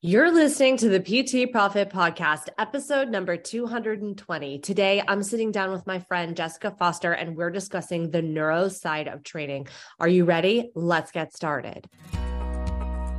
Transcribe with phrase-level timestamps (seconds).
[0.00, 4.60] You're listening to the PT Profit Podcast, episode number 220.
[4.60, 9.08] Today, I'm sitting down with my friend Jessica Foster, and we're discussing the neuro side
[9.08, 9.66] of training.
[9.98, 10.70] Are you ready?
[10.76, 11.88] Let's get started.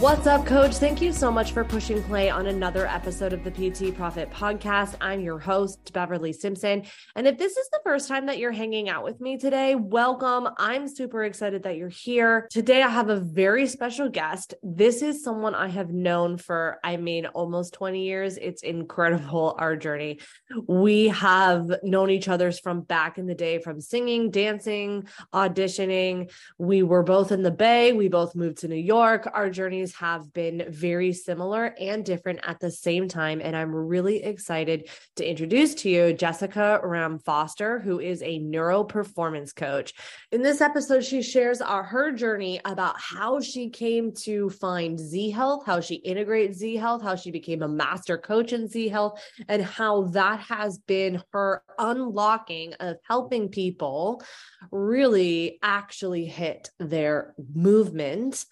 [0.00, 0.74] What's up, coach?
[0.74, 4.96] Thank you so much for pushing play on another episode of the PT Profit Podcast.
[5.00, 6.82] I'm your host, Beverly Simpson.
[7.14, 10.48] And if this is the first time that you're hanging out with me today, welcome.
[10.58, 12.48] I'm super excited that you're here.
[12.50, 14.54] Today, I have a very special guest.
[14.64, 18.36] This is someone I have known for, I mean, almost 20 years.
[18.36, 20.18] It's incredible, our journey.
[20.66, 26.32] We have known each other's from back in the day from singing, dancing, auditioning.
[26.58, 27.92] We were both in the Bay.
[27.92, 29.30] We both moved to New York.
[29.32, 33.40] Our journey journeys have been very similar and different at the same time.
[33.42, 38.84] And I'm really excited to introduce to you Jessica Ram Foster, who is a neuro
[38.84, 39.92] performance coach.
[40.32, 45.30] In this episode, she shares our, her journey about how she came to find Z
[45.30, 49.20] Health, how she integrates Z Health, how she became a master coach in Z Health,
[49.48, 54.22] and how that has been her unlocking of helping people
[54.70, 58.46] really actually hit their movement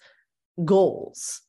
[0.63, 1.41] goals.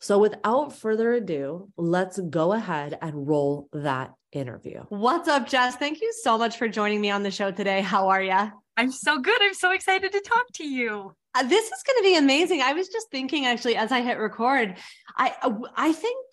[0.00, 4.82] So, without further ado, let's go ahead and roll that interview.
[4.90, 5.76] What's up, Jess?
[5.76, 7.80] Thank you so much for joining me on the show today.
[7.80, 8.52] How are you?
[8.76, 9.42] I'm so good.
[9.42, 11.12] I'm so excited to talk to you.
[11.34, 12.62] Uh, this is going to be amazing.
[12.62, 14.76] I was just thinking, actually, as I hit record,
[15.16, 16.24] I uh, I think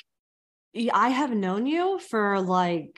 [0.93, 2.95] I have known you for like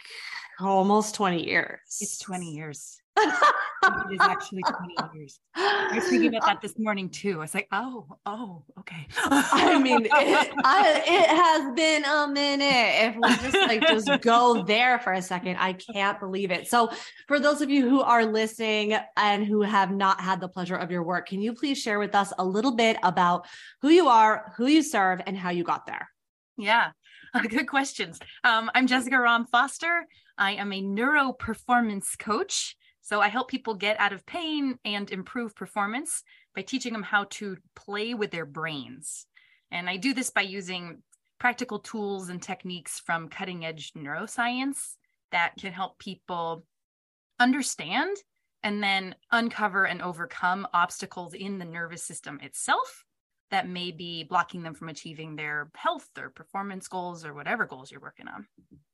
[0.60, 1.80] almost 20 years.
[2.02, 5.40] It's 20 years it is actually 20 years.
[5.56, 7.34] I was thinking about that this morning too.
[7.34, 9.08] I was like, oh, oh, okay.
[9.18, 13.10] I mean, it, I, it, has been a minute.
[13.10, 16.68] If we just like just go there for a second, I can't believe it.
[16.68, 16.90] So,
[17.28, 20.92] for those of you who are listening and who have not had the pleasure of
[20.92, 23.48] your work, can you please share with us a little bit about
[23.82, 26.10] who you are, who you serve, and how you got there?
[26.58, 26.92] Yeah,
[27.50, 28.20] good questions.
[28.44, 30.06] Um, I'm Jessica Ram Foster.
[30.38, 32.76] I am a neuro performance coach.
[33.08, 37.24] So I help people get out of pain and improve performance by teaching them how
[37.30, 39.28] to play with their brains.
[39.72, 41.02] And I do this by using
[41.40, 44.98] practical tools and techniques from cutting edge neuroscience
[45.32, 46.66] that can help people
[47.40, 48.18] understand
[48.62, 53.06] and then uncover and overcome obstacles in the nervous system itself
[53.52, 57.90] that may be blocking them from achieving their health or performance goals or whatever goals
[57.90, 58.48] you're working on.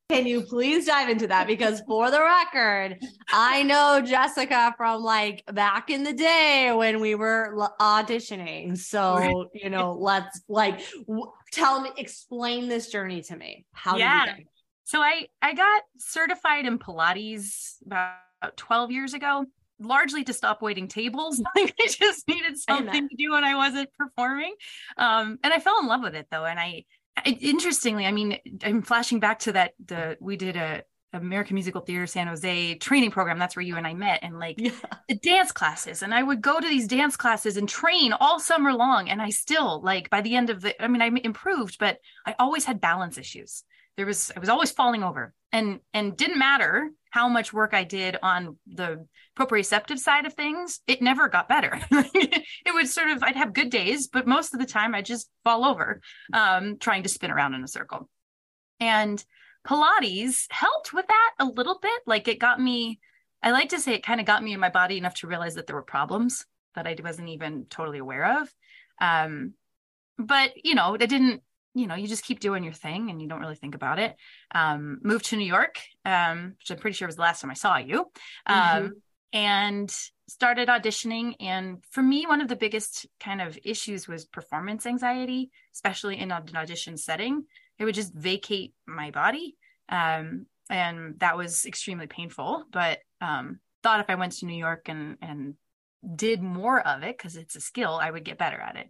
[0.10, 1.48] Can you please dive into that?
[1.48, 3.00] Because for the record,
[3.32, 8.78] I know Jessica from like back in the day when we were auditioning.
[8.78, 13.66] So, you know, let's like w- tell me, explain this journey to me.
[13.72, 14.26] How yeah.
[14.26, 14.46] did you?
[14.84, 18.18] So I I got certified in Pilates about
[18.58, 19.46] 12 years ago,
[19.80, 21.42] largely to stop waiting tables.
[21.56, 24.54] like I just needed something to do when I wasn't performing.
[24.98, 26.46] Um, and I fell in love with it though.
[26.46, 26.84] And I
[27.26, 32.08] interestingly, I mean, I'm flashing back to that the we did a American Musical Theater
[32.08, 33.38] San Jose training program.
[33.38, 34.72] That's where you and I met, and like yeah.
[35.08, 36.02] the dance classes.
[36.02, 39.10] And I would go to these dance classes and train all summer long.
[39.10, 42.36] And I still like by the end of the, I mean, I improved, but I
[42.40, 43.64] always had balance issues.
[43.96, 47.84] There was I was always falling over, and and didn't matter how much work I
[47.84, 49.06] did on the
[49.38, 51.80] proprioceptive side of things, it never got better.
[51.92, 55.30] it would sort of, I'd have good days, but most of the time I just
[55.44, 56.02] fall over
[56.34, 58.10] um, trying to spin around in a circle.
[58.80, 59.24] And
[59.64, 62.02] Pilates helped with that a little bit.
[62.08, 63.00] Like it got me,
[63.44, 65.54] I like to say it kind of got me in my body enough to realize
[65.54, 68.52] that there were problems that I wasn't even totally aware of.
[69.00, 69.54] Um,
[70.18, 73.28] but, you know, I didn't you know, you just keep doing your thing and you
[73.28, 74.16] don't really think about it.
[74.54, 77.56] Um, moved to New York, um, which I'm pretty sure was the last time I
[77.56, 78.12] saw you,
[78.46, 78.88] um, mm-hmm.
[79.34, 79.96] and
[80.28, 81.36] started auditioning.
[81.40, 86.32] And for me, one of the biggest kind of issues was performance anxiety, especially in
[86.32, 87.46] an audition setting.
[87.80, 89.56] It would just vacate my body.
[89.90, 94.88] Um, and that was extremely painful, but um, thought if I went to New York
[94.88, 95.56] and, and
[96.16, 98.90] did more of it, because it's a skill, I would get better at it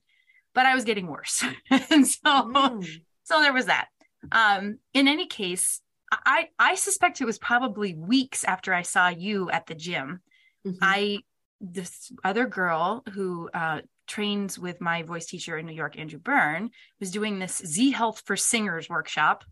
[0.53, 1.43] but I was getting worse.
[1.69, 2.87] and so, mm.
[3.23, 3.87] so there was that.
[4.31, 9.49] Um, in any case, I, I suspect it was probably weeks after I saw you
[9.49, 10.21] at the gym.
[10.65, 10.77] Mm-hmm.
[10.81, 11.19] I,
[11.59, 16.69] this other girl who uh, trained with my voice teacher in New York, Andrew Byrne,
[16.99, 19.43] was doing this Z Health for Singers workshop.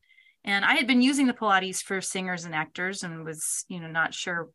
[0.43, 3.87] And I had been using the Pilates for singers and actors and was, you know,
[3.87, 4.49] not sure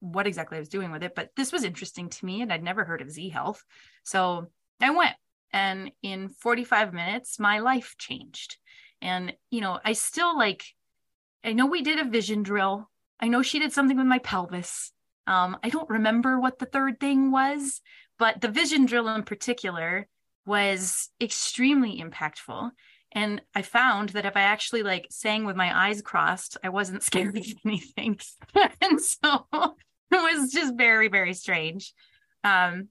[0.00, 2.62] what exactly I was doing with it, but this was interesting to me and I'd
[2.62, 3.62] never heard of Z Health.
[4.02, 4.48] So
[4.80, 5.14] I went
[5.54, 8.56] and in 45 minutes, my life changed.
[9.00, 10.64] And, you know, I still like,
[11.44, 12.90] I know we did a vision drill.
[13.20, 14.90] I know she did something with my pelvis.
[15.28, 17.80] Um, I don't remember what the third thing was,
[18.18, 20.08] but the vision drill in particular
[20.44, 22.72] was extremely impactful.
[23.12, 27.02] And I found that if I actually like sang with my eyes crossed, I wasn't
[27.04, 28.18] scared of anything.
[28.80, 29.76] and so it
[30.10, 31.94] was just very, very strange.
[32.42, 32.88] Um,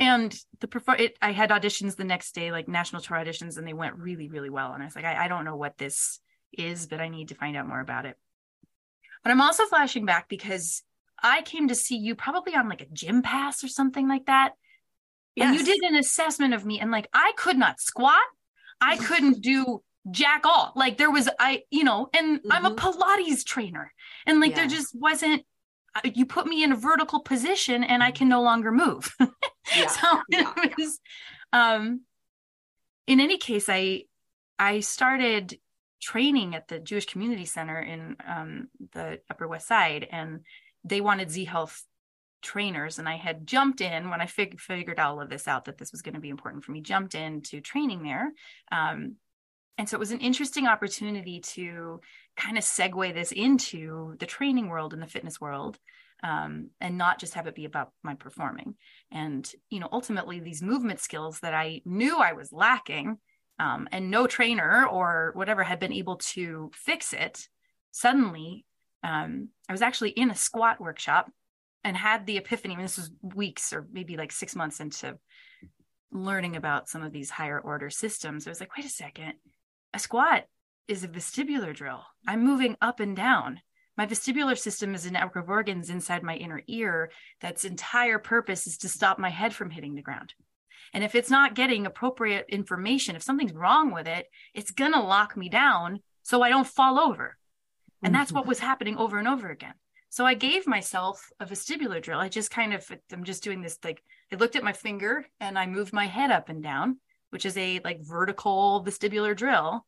[0.00, 3.68] and the prefer it, I had auditions the next day, like national tour auditions, and
[3.68, 4.72] they went really, really well.
[4.72, 6.18] And I was like, I, I don't know what this
[6.56, 8.16] is, but I need to find out more about it.
[9.22, 10.82] But I'm also flashing back because
[11.22, 14.54] I came to see you probably on like a gym pass or something like that.
[15.36, 15.50] Yes.
[15.50, 18.22] And you did an assessment of me, and like I could not squat,
[18.80, 20.72] I couldn't do jack all.
[20.74, 22.50] Like there was, I, you know, and mm-hmm.
[22.50, 22.88] I'm a mm-hmm.
[22.88, 23.92] Pilates trainer,
[24.24, 24.56] and like yeah.
[24.56, 25.44] there just wasn't.
[25.94, 29.14] Uh, you put me in a vertical position, and I can no longer move.
[29.76, 29.86] yeah.
[29.88, 30.52] so yeah.
[30.78, 31.00] was.
[31.52, 32.02] Um,
[33.06, 34.04] in any case, I
[34.58, 35.58] I started
[36.00, 40.40] training at the Jewish Community Center in um, the Upper West Side, and
[40.84, 41.84] they wanted Z Health
[42.42, 45.78] trainers and i had jumped in when i fig- figured all of this out that
[45.78, 48.32] this was going to be important for me jumped into training there
[48.72, 49.16] um,
[49.76, 52.00] and so it was an interesting opportunity to
[52.36, 55.78] kind of segue this into the training world and the fitness world
[56.22, 58.74] um, and not just have it be about my performing
[59.10, 63.18] and you know ultimately these movement skills that i knew i was lacking
[63.58, 67.46] um, and no trainer or whatever had been able to fix it
[67.90, 68.64] suddenly
[69.02, 71.30] um, I was actually in a squat workshop
[71.84, 72.74] and had the epiphany.
[72.74, 75.18] I mean, this was weeks or maybe like six months into
[76.12, 78.46] learning about some of these higher order systems.
[78.46, 79.34] I was like, wait a second,
[79.94, 80.44] a squat
[80.88, 82.02] is a vestibular drill.
[82.26, 83.60] I'm moving up and down.
[84.00, 87.10] My vestibular system is a network of organs inside my inner ear
[87.42, 90.32] that's entire purpose is to stop my head from hitting the ground.
[90.94, 95.00] And if it's not getting appropriate information, if something's wrong with it, it's going to
[95.00, 97.36] lock me down so I don't fall over.
[98.02, 98.48] And that's what mm-hmm.
[98.48, 99.74] was happening over and over again.
[100.08, 102.20] So I gave myself a vestibular drill.
[102.20, 104.02] I just kind of, I'm just doing this like,
[104.32, 107.54] I looked at my finger and I moved my head up and down, which is
[107.58, 109.84] a like vertical vestibular drill.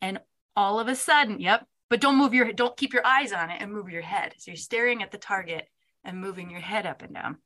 [0.00, 0.18] And
[0.56, 3.50] all of a sudden, yep, but don't move your, head, don't keep your eyes on
[3.50, 4.34] it and move your head.
[4.38, 5.68] So you're staring at the target
[6.04, 7.36] and moving your head up and down.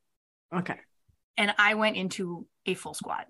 [0.55, 0.77] Okay.
[1.35, 3.27] And I went into a full squat.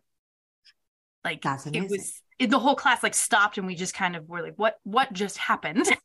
[1.23, 4.43] Like it was, it, the whole class like stopped and we just kind of were
[4.43, 5.87] like, what, what just happened?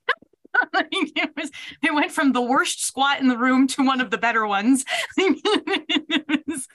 [0.75, 1.51] it was
[1.83, 4.85] it went from the worst squat in the room to one of the better ones.
[5.17, 6.67] it was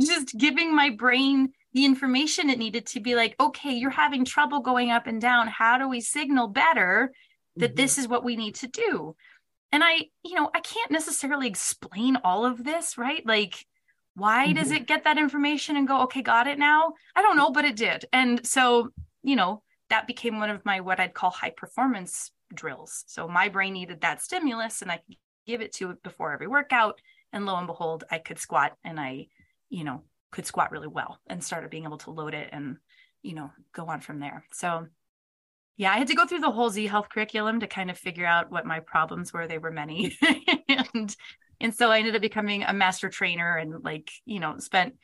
[0.00, 4.60] just giving my brain the information it needed to be like, okay, you're having trouble
[4.60, 5.46] going up and down.
[5.46, 7.12] How do we signal better
[7.56, 7.76] that mm-hmm.
[7.76, 9.14] this is what we need to do?
[9.72, 13.24] And I, you know, I can't necessarily explain all of this, right?
[13.24, 13.64] Like,
[14.14, 14.58] why mm-hmm.
[14.58, 16.92] does it get that information and go, okay, got it now?
[17.14, 18.04] I don't know, but it did.
[18.12, 18.90] And so,
[19.22, 23.04] you know, that became one of my what I'd call high performance drills.
[23.06, 25.16] So my brain needed that stimulus and I could
[25.46, 27.00] give it to it before every workout.
[27.32, 29.28] And lo and behold, I could squat and I,
[29.68, 30.02] you know,
[30.32, 32.76] could squat really well and started being able to load it and,
[33.22, 34.44] you know, go on from there.
[34.52, 34.86] So
[35.80, 38.26] yeah, I had to go through the whole Z Health curriculum to kind of figure
[38.26, 39.46] out what my problems were.
[39.46, 40.10] They were many.
[40.22, 40.84] Mm.
[40.94, 41.16] and
[41.58, 44.96] and so I ended up becoming a master trainer and like, you know, spent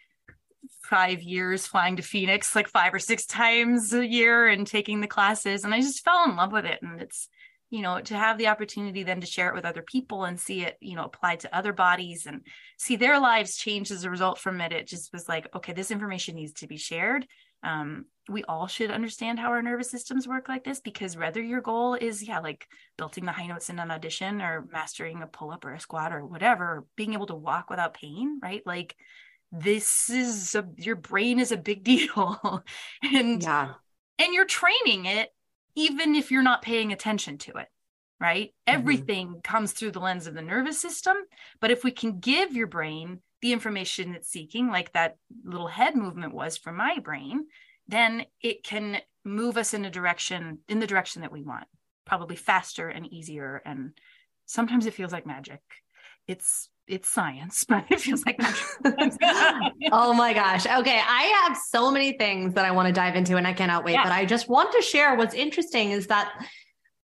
[0.84, 5.06] five years flying to Phoenix like five or six times a year and taking the
[5.06, 5.64] classes.
[5.64, 6.80] And I just fell in love with it.
[6.82, 7.30] And it's,
[7.70, 10.60] you know, to have the opportunity then to share it with other people and see
[10.60, 12.42] it, you know, applied to other bodies and
[12.76, 14.72] see their lives change as a result from it.
[14.72, 17.26] It just was like, okay, this information needs to be shared.
[17.62, 21.60] Um, we all should understand how our nervous systems work like this because whether your
[21.60, 22.66] goal is, yeah, like
[22.98, 26.12] belting the high notes in an audition or mastering a pull up or a squat
[26.12, 28.62] or whatever, or being able to walk without pain, right?
[28.66, 28.96] Like
[29.52, 32.64] this is a, your brain is a big deal
[33.02, 33.74] and yeah
[34.18, 35.32] and you're training it
[35.74, 37.68] even if you're not paying attention to it
[38.20, 38.78] right mm-hmm.
[38.78, 41.16] everything comes through the lens of the nervous system
[41.60, 45.94] but if we can give your brain the information it's seeking like that little head
[45.94, 47.46] movement was for my brain
[47.88, 51.66] then it can move us in a direction in the direction that we want
[52.04, 53.92] probably faster and easier and
[54.46, 55.60] sometimes it feels like magic
[56.26, 58.62] it's it's science, but it feels like magic.
[59.92, 60.66] oh my gosh.
[60.66, 61.00] Okay.
[61.04, 63.94] I have so many things that I want to dive into and I cannot wait.
[63.94, 64.04] Yeah.
[64.04, 66.32] But I just want to share what's interesting is that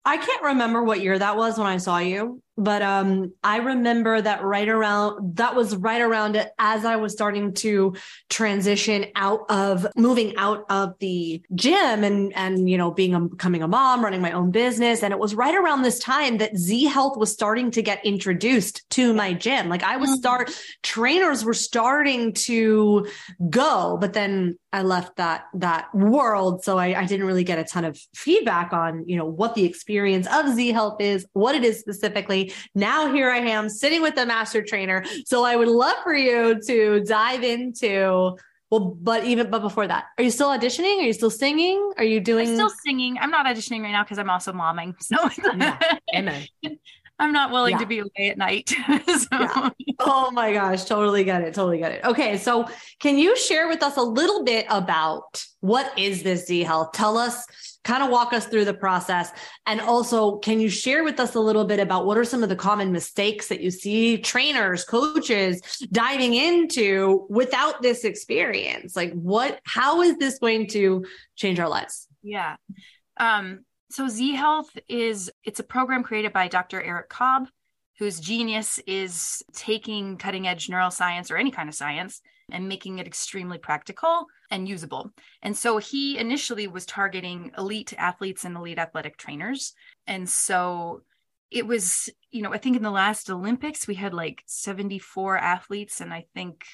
[0.05, 2.41] I can't remember what year that was when I saw you.
[2.57, 7.13] But um I remember that right around that was right around it as I was
[7.13, 7.95] starting to
[8.29, 13.61] transition out of moving out of the gym and and you know being a, becoming
[13.61, 16.85] a mom, running my own business and it was right around this time that Z
[16.85, 19.69] Health was starting to get introduced to my gym.
[19.69, 20.19] Like I was mm-hmm.
[20.19, 20.51] start
[20.83, 23.07] trainers were starting to
[23.49, 27.63] go, but then I left that that world, so I, I, didn't really get a
[27.63, 31.63] ton of feedback on you know what the experience of Z Health is, what it
[31.63, 32.46] is specifically.
[32.75, 36.61] Now here I am sitting with the master trainer, so I would love for you
[36.67, 38.37] to dive into.
[38.69, 40.99] Well, but even but before that, are you still auditioning?
[40.99, 41.93] Are you still singing?
[41.97, 42.49] Are you doing?
[42.49, 43.17] I'm still singing.
[43.19, 44.93] I'm not auditioning right now because I'm also momming.
[45.01, 45.15] So
[45.55, 45.79] yeah.
[46.15, 46.47] amen.
[47.19, 47.79] I'm not willing yeah.
[47.79, 48.69] to be away at night.
[49.07, 49.27] so.
[49.31, 49.69] yeah.
[49.99, 51.53] Oh my gosh, totally get it.
[51.53, 52.03] Totally get it.
[52.05, 52.67] Okay, so
[52.99, 56.91] can you share with us a little bit about what is this Z Health?
[56.93, 57.45] Tell us,
[57.83, 59.31] kind of walk us through the process.
[59.65, 62.49] And also, can you share with us a little bit about what are some of
[62.49, 68.95] the common mistakes that you see trainers, coaches diving into without this experience?
[68.95, 71.05] Like what how is this going to
[71.35, 72.07] change our lives?
[72.21, 72.57] Yeah.
[73.17, 76.81] Um so Z Health is it's a program created by Dr.
[76.81, 77.47] Eric Cobb,
[77.99, 83.07] whose genius is taking cutting edge neuroscience or any kind of science and making it
[83.07, 85.11] extremely practical and usable.
[85.41, 89.73] And so he initially was targeting elite athletes and elite athletic trainers.
[90.05, 91.01] And so
[91.51, 95.99] it was, you know, I think in the last Olympics we had like 74 athletes
[96.01, 96.65] and I think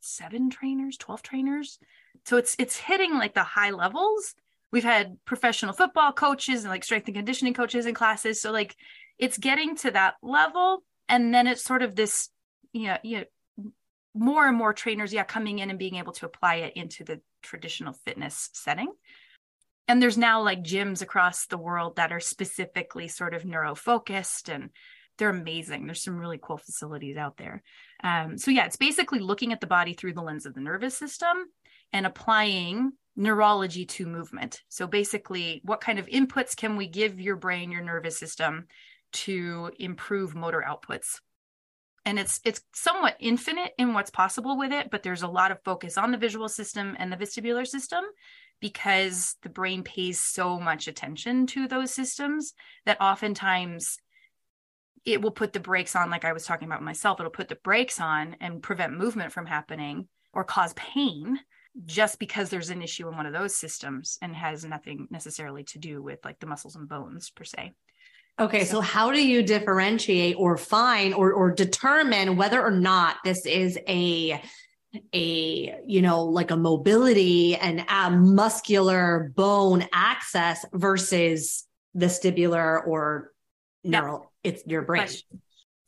[0.00, 1.78] seven trainers, 12 trainers.
[2.26, 4.34] So it's it's hitting like the high levels
[4.74, 8.42] we've had professional football coaches and like strength and conditioning coaches in classes.
[8.42, 8.74] So like
[9.20, 12.28] it's getting to that level and then it's sort of this
[12.72, 13.70] you know, you know
[14.14, 17.20] more and more trainers yeah coming in and being able to apply it into the
[17.40, 18.92] traditional fitness setting.
[19.86, 24.48] And there's now like gyms across the world that are specifically sort of neuro focused
[24.48, 24.70] and
[25.18, 25.86] they're amazing.
[25.86, 27.62] There's some really cool facilities out there.
[28.02, 30.98] Um, so yeah it's basically looking at the body through the lens of the nervous
[30.98, 31.36] system
[31.92, 34.62] and applying neurology to movement.
[34.68, 38.66] So basically, what kind of inputs can we give your brain, your nervous system
[39.12, 41.20] to improve motor outputs?
[42.04, 45.62] And it's it's somewhat infinite in what's possible with it, but there's a lot of
[45.64, 48.04] focus on the visual system and the vestibular system
[48.60, 52.52] because the brain pays so much attention to those systems
[52.84, 53.98] that oftentimes
[55.04, 57.56] it will put the brakes on like I was talking about myself, it'll put the
[57.56, 61.38] brakes on and prevent movement from happening or cause pain
[61.86, 65.78] just because there's an issue in one of those systems and has nothing necessarily to
[65.78, 67.72] do with like the muscles and bones per se.
[68.38, 73.16] Okay, so, so how do you differentiate or find or or determine whether or not
[73.24, 74.40] this is a
[75.12, 81.66] a you know like a mobility and a muscular bone access versus
[81.96, 83.32] vestibular or
[83.82, 85.08] neural it's your brain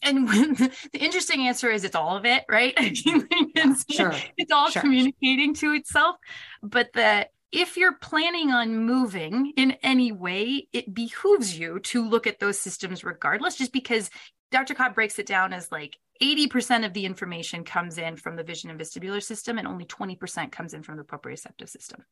[0.06, 2.74] and when, the interesting answer is it's all of it, right?
[2.78, 4.14] it's, sure.
[4.36, 4.82] it's all sure.
[4.82, 6.16] communicating to itself.
[6.62, 12.26] But that if you're planning on moving in any way, it behooves you to look
[12.26, 14.10] at those systems regardless, just because
[14.50, 14.74] Dr.
[14.74, 18.70] Cobb breaks it down as like 80% of the information comes in from the vision
[18.70, 22.04] and vestibular system, and only 20% comes in from the proprioceptive system.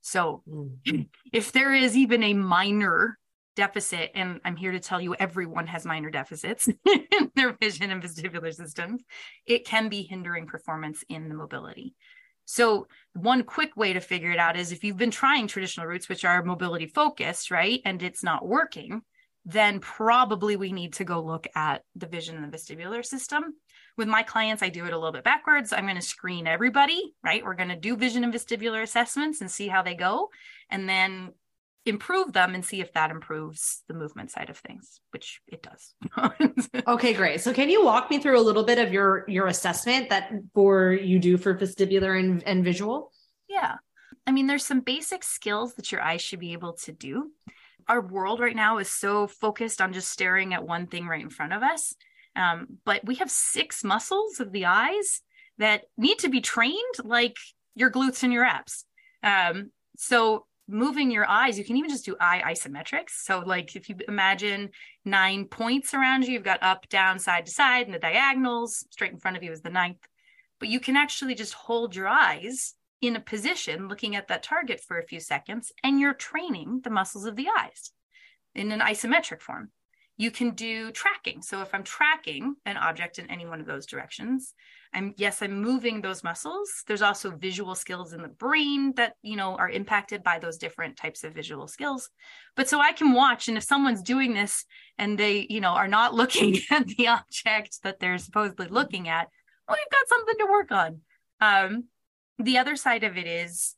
[0.00, 1.02] So mm-hmm.
[1.32, 3.18] if there is even a minor
[3.60, 8.02] deficit, and I'm here to tell you everyone has minor deficits in their vision and
[8.02, 9.02] vestibular systems,
[9.44, 11.94] it can be hindering performance in the mobility.
[12.46, 16.08] So, one quick way to figure it out is if you've been trying traditional routes,
[16.08, 19.02] which are mobility focused, right, and it's not working,
[19.44, 23.44] then probably we need to go look at the vision and the vestibular system.
[23.98, 25.74] With my clients, I do it a little bit backwards.
[25.74, 27.44] I'm going to screen everybody, right?
[27.44, 30.30] We're going to do vision and vestibular assessments and see how they go.
[30.70, 31.32] And then
[31.86, 35.94] improve them and see if that improves the movement side of things which it does.
[36.86, 37.40] Okay great.
[37.40, 40.92] So can you walk me through a little bit of your your assessment that for
[40.92, 43.12] you do for vestibular and, and visual?
[43.48, 43.76] Yeah.
[44.26, 47.30] I mean there's some basic skills that your eyes should be able to do.
[47.88, 51.30] Our world right now is so focused on just staring at one thing right in
[51.30, 51.94] front of us.
[52.36, 55.22] Um, but we have six muscles of the eyes
[55.58, 57.36] that need to be trained like
[57.74, 58.84] your glutes and your abs.
[59.22, 63.10] Um, so moving your eyes, you can even just do eye isometrics.
[63.10, 64.70] So, like if you imagine
[65.04, 69.12] nine points around you, you've got up, down, side to side, and the diagonals straight
[69.12, 70.06] in front of you is the ninth.
[70.58, 74.80] But you can actually just hold your eyes in a position looking at that target
[74.80, 77.92] for a few seconds, and you're training the muscles of the eyes
[78.54, 79.70] in an isometric form.
[80.16, 81.42] You can do tracking.
[81.42, 84.54] So, if I'm tracking an object in any one of those directions,
[84.92, 86.82] I'm yes, I'm moving those muscles.
[86.86, 90.96] There's also visual skills in the brain that, you know, are impacted by those different
[90.96, 92.10] types of visual skills.
[92.56, 94.64] But so I can watch and if someone's doing this
[94.98, 99.28] and they, you know, are not looking at the object that they're supposedly looking at,
[99.68, 101.00] well, we've got something to work on.
[101.40, 101.84] Um,
[102.38, 103.76] the other side of it is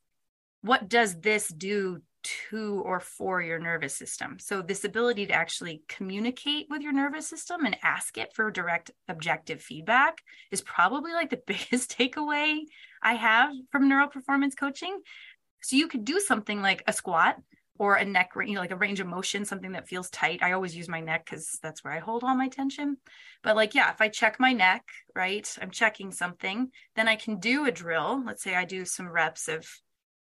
[0.63, 4.39] what does this do to or for your nervous system.
[4.39, 8.91] So, this ability to actually communicate with your nervous system and ask it for direct
[9.09, 10.19] objective feedback
[10.51, 12.61] is probably like the biggest takeaway
[13.03, 15.01] I have from neural performance coaching.
[15.63, 17.37] So, you could do something like a squat
[17.79, 20.43] or a neck, you know, like a range of motion, something that feels tight.
[20.43, 22.97] I always use my neck because that's where I hold all my tension.
[23.43, 24.85] But like, yeah, if I check my neck,
[25.17, 28.23] right, I'm checking something, then I can do a drill.
[28.25, 29.67] Let's say I do some reps of,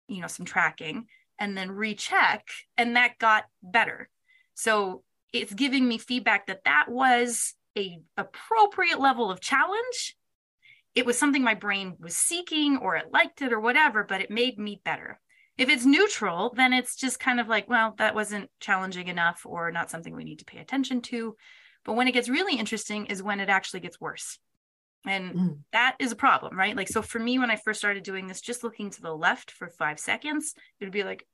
[0.08, 1.08] you know, some tracking
[1.42, 4.10] and then recheck and that got better.
[4.54, 10.16] So it's giving me feedback that that was a appropriate level of challenge.
[10.94, 14.30] It was something my brain was seeking or it liked it or whatever but it
[14.30, 15.20] made me better.
[15.58, 19.72] If it's neutral then it's just kind of like well that wasn't challenging enough or
[19.72, 21.36] not something we need to pay attention to.
[21.84, 24.38] But when it gets really interesting is when it actually gets worse.
[25.04, 25.58] And mm.
[25.72, 26.76] that is a problem right?
[26.76, 29.50] Like so for me when i first started doing this just looking to the left
[29.50, 31.26] for five seconds it would be like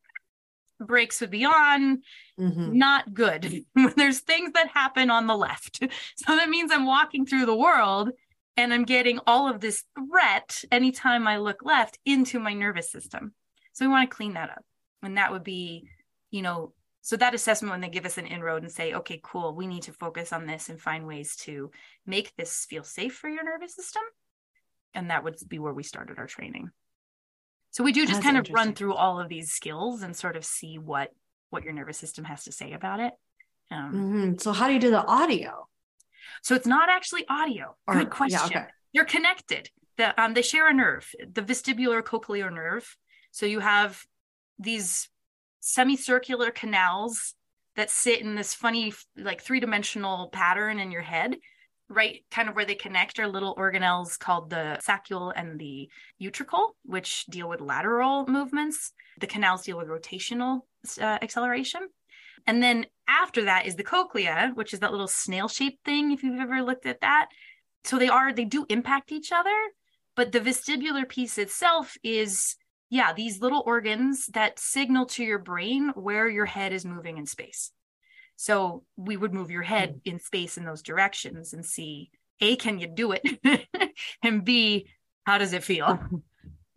[0.79, 2.01] brakes would be on
[2.39, 2.77] mm-hmm.
[2.77, 3.65] not good.
[3.95, 5.83] There's things that happen on the left.
[6.17, 8.09] So that means i'm walking through the world
[8.55, 13.33] and i'm getting all of this threat anytime i look left into my nervous system.
[13.73, 14.63] So we want to clean that up.
[15.03, 15.87] And that would be
[16.31, 19.55] you know so that assessment when they give us an inroad and say okay cool
[19.55, 21.71] we need to focus on this and find ways to
[22.05, 24.03] make this feel safe for your nervous system
[24.93, 26.69] and that would be where we started our training
[27.77, 30.35] so we do just That's kind of run through all of these skills and sort
[30.35, 31.11] of see what
[31.51, 33.13] what your nervous system has to say about it.
[33.69, 34.37] Um, mm-hmm.
[34.39, 35.67] So how do you do the audio?
[36.41, 37.75] So it's not actually audio.
[37.85, 38.39] Or, Good question.
[38.49, 38.67] Yeah, okay.
[38.95, 39.69] They're connected.
[39.97, 42.97] The, um, they share a nerve, the vestibular cochlear nerve.
[43.29, 44.03] So you have
[44.57, 45.07] these
[45.59, 47.35] semicircular canals
[47.75, 51.37] that sit in this funny, like three dimensional pattern in your head
[51.89, 55.89] right kind of where they connect are little organelles called the saccule and the
[56.21, 58.91] utricle which deal with lateral movements.
[59.19, 60.61] The canals deal with rotational
[60.99, 61.87] uh, acceleration.
[62.45, 66.23] And then after that is the cochlea which is that little snail shaped thing if
[66.23, 67.29] you've ever looked at that.
[67.83, 69.55] So they are they do impact each other
[70.17, 72.57] but the vestibular piece itself is
[72.89, 77.25] yeah these little organs that signal to your brain where your head is moving in
[77.25, 77.71] space
[78.37, 80.11] so we would move your head hmm.
[80.11, 83.67] in space in those directions and see A, can you do it?
[84.23, 84.87] and B,
[85.25, 85.99] how does it feel?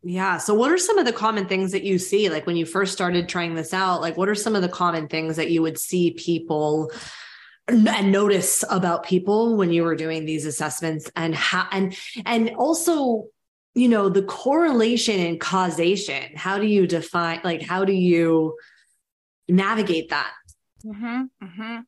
[0.02, 0.38] Yeah.
[0.38, 2.30] So, what are some of the common things that you see?
[2.30, 5.08] Like when you first started trying this out, like what are some of the common
[5.08, 6.90] things that you would see people
[7.68, 11.94] and notice about people when you were doing these assessments and how, and,
[12.24, 13.26] and also,
[13.74, 16.34] you know, the correlation and causation?
[16.34, 18.56] How do you define, like, how do you
[19.48, 20.32] navigate that?
[20.84, 21.80] Mm-hmm, mm-hmm.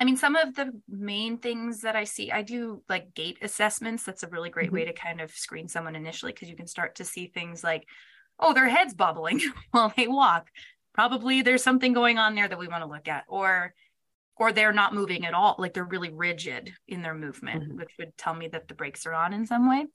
[0.00, 4.02] I mean, some of the main things that I see, I do like gait assessments.
[4.02, 4.74] That's a really great mm-hmm.
[4.74, 7.86] way to kind of screen someone initially because you can start to see things like,
[8.40, 9.40] oh, their head's bobbling
[9.70, 10.48] while they walk.
[10.92, 13.74] Probably there's something going on there that we want to look at, or
[14.36, 17.76] or they're not moving at all, like they're really rigid in their movement, mm-hmm.
[17.76, 19.86] which would tell me that the brakes are on in some way.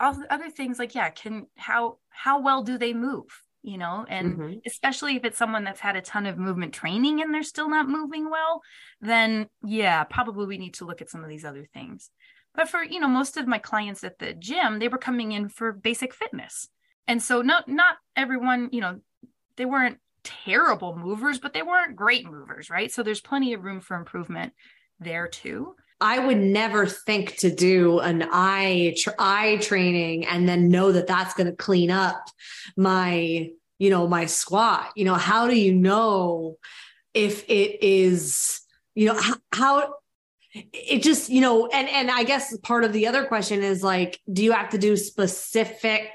[0.00, 3.26] All other things like, yeah, can how how well do they move?
[3.62, 4.52] You know and mm-hmm.
[4.66, 7.88] especially if it's someone that's had a ton of movement training and they're still not
[7.88, 8.62] moving well
[9.00, 12.10] then yeah probably we need to look at some of these other things.
[12.54, 15.48] But for you know most of my clients at the gym they were coming in
[15.48, 16.68] for basic fitness.
[17.06, 19.00] And so not not everyone you know
[19.56, 22.90] they weren't terrible movers but they weren't great movers right?
[22.90, 24.52] So there's plenty of room for improvement
[24.98, 30.68] there too I would never think to do an eye tr- eye training and then
[30.68, 32.24] know that that's going to clean up
[32.76, 34.92] my you know my squat.
[34.96, 36.56] You know, how do you know
[37.12, 38.60] if it is
[38.94, 39.94] you know how, how
[40.54, 44.18] it just you know and and I guess part of the other question is like
[44.32, 46.08] do you have to do specific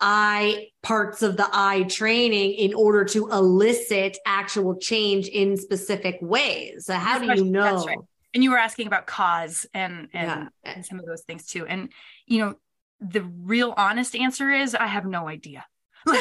[0.00, 6.84] eye parts of the eye training in order to elicit actual change in specific ways.
[6.84, 7.84] So how do you know?
[7.84, 7.98] Right
[8.36, 10.72] and you were asking about cause and and, yeah.
[10.74, 11.90] and some of those things too and
[12.26, 12.54] you know
[13.00, 15.64] the real honest answer is i have no idea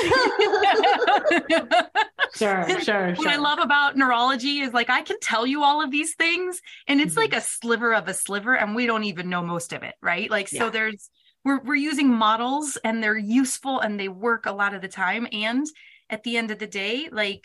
[2.35, 3.13] sure, sure.
[3.13, 6.59] What I love about neurology is like I can tell you all of these things,
[6.87, 7.19] and it's mm-hmm.
[7.19, 10.27] like a sliver of a sliver, and we don't even know most of it, right?
[10.31, 10.61] Like, yeah.
[10.61, 11.11] so there's
[11.43, 15.27] we're we're using models, and they're useful, and they work a lot of the time.
[15.31, 15.67] And
[16.09, 17.43] at the end of the day, like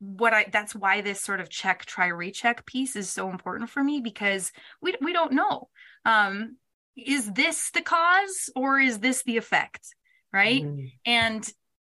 [0.00, 3.84] what I that's why this sort of check try recheck piece is so important for
[3.84, 5.68] me because we we don't know.
[6.04, 6.56] Um
[6.96, 9.94] is this the cause or is this the effect?
[10.32, 10.62] Right.
[10.62, 10.86] Mm-hmm.
[11.06, 11.52] And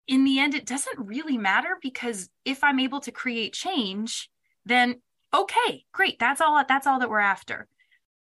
[0.06, 4.30] in the end, it doesn't really matter because if I'm able to create change,
[4.66, 5.00] then
[5.32, 6.18] okay, great.
[6.18, 7.68] That's all that's all that we're after.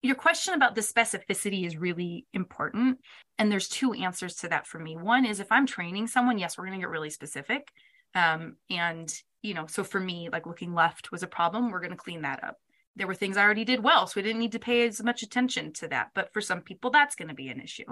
[0.04, 3.00] Your question about the specificity is really important.
[3.38, 4.98] And there's two answers to that for me.
[4.98, 7.68] One is if I'm training someone, yes, we're going to get really specific.
[8.16, 11.72] Um, and, you know, so for me, like looking left was a problem.
[11.72, 12.58] We're going to clean that up.
[12.96, 15.24] There were things I already did well, so we didn't need to pay as much
[15.24, 16.10] attention to that.
[16.14, 17.86] But for some people, that's going to be an issue.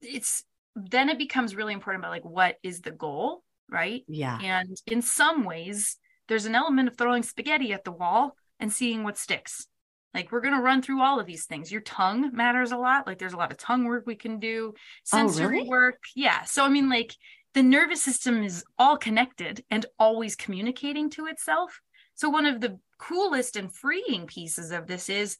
[0.00, 4.04] It's then it becomes really important about like what is the goal, right?
[4.08, 4.38] Yeah.
[4.42, 5.96] And in some ways,
[6.28, 9.66] there's an element of throwing spaghetti at the wall and seeing what sticks.
[10.14, 11.70] Like we're going to run through all of these things.
[11.70, 13.06] Your tongue matters a lot.
[13.06, 15.68] Like there's a lot of tongue work we can do, oh, sensory oh, really?
[15.68, 16.02] work.
[16.16, 16.44] Yeah.
[16.44, 17.14] So I mean like
[17.58, 21.80] the nervous system is all connected and always communicating to itself.
[22.14, 25.38] So one of the coolest and freeing pieces of this is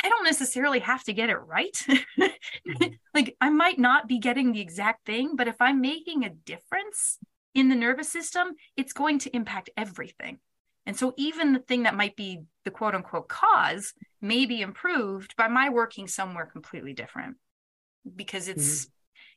[0.00, 1.76] I don't necessarily have to get it right.
[1.88, 2.86] Mm-hmm.
[3.14, 7.18] like I might not be getting the exact thing, but if I'm making a difference
[7.52, 10.38] in the nervous system, it's going to impact everything.
[10.86, 15.34] And so even the thing that might be the quote unquote cause may be improved
[15.34, 17.38] by my working somewhere completely different
[18.14, 18.90] because it's mm-hmm.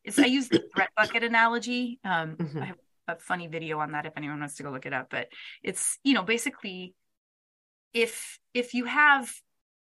[0.04, 2.00] It's I use the threat bucket analogy.
[2.04, 2.62] Um, mm-hmm.
[2.62, 5.08] I have a funny video on that if anyone wants to go look it up,
[5.10, 5.28] but
[5.64, 6.96] it's you know basically
[7.94, 9.32] if if you have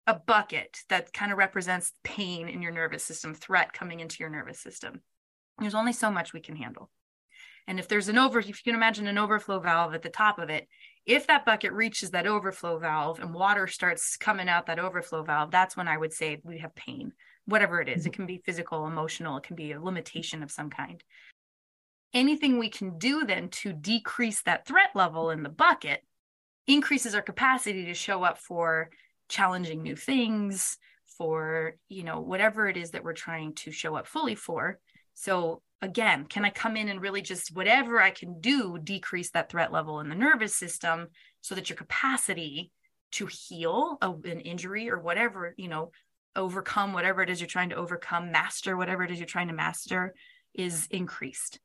[0.06, 4.28] a bucket that kind of represents pain in your nervous system, threat coming into your
[4.28, 5.00] nervous system,
[5.58, 6.90] there's only so much we can handle.
[7.66, 10.38] And if there's an over, if you can imagine an overflow valve at the top
[10.38, 10.68] of it,
[11.06, 15.50] if that bucket reaches that overflow valve and water starts coming out that overflow valve,
[15.50, 17.12] that's when I would say we have pain,
[17.46, 18.00] whatever it is.
[18.00, 18.08] Mm-hmm.
[18.08, 21.02] It can be physical, emotional, it can be a limitation of some kind.
[22.12, 26.02] Anything we can do then to decrease that threat level in the bucket
[26.66, 28.90] increases our capacity to show up for
[29.28, 30.78] challenging new things,
[31.18, 34.78] for, you know, whatever it is that we're trying to show up fully for.
[35.14, 39.50] So again can i come in and really just whatever i can do decrease that
[39.50, 41.08] threat level in the nervous system
[41.42, 42.72] so that your capacity
[43.12, 45.90] to heal a, an injury or whatever you know
[46.36, 49.54] overcome whatever it is you're trying to overcome master whatever it is you're trying to
[49.54, 50.14] master
[50.54, 51.58] is increased.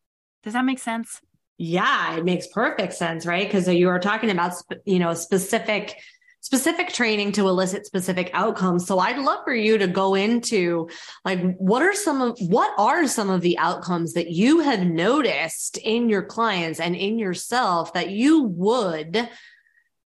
[0.43, 1.21] Does that make sense?
[1.57, 3.47] Yeah it makes perfect sense right?
[3.47, 4.53] Because you were talking about
[4.85, 5.97] you know specific
[6.41, 8.87] specific training to elicit specific outcomes.
[8.87, 10.89] So I'd love for you to go into
[11.25, 15.77] like what are some of what are some of the outcomes that you have noticed
[15.77, 19.29] in your clients and in yourself that you would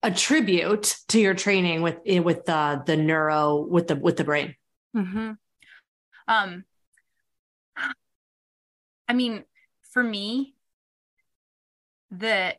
[0.01, 4.55] attribute to your training with eh, with the the neuro with the with the brain.
[4.95, 5.31] Mm-hmm.
[6.27, 6.63] Um,
[9.07, 9.43] I mean,
[9.91, 10.55] for me,
[12.11, 12.55] the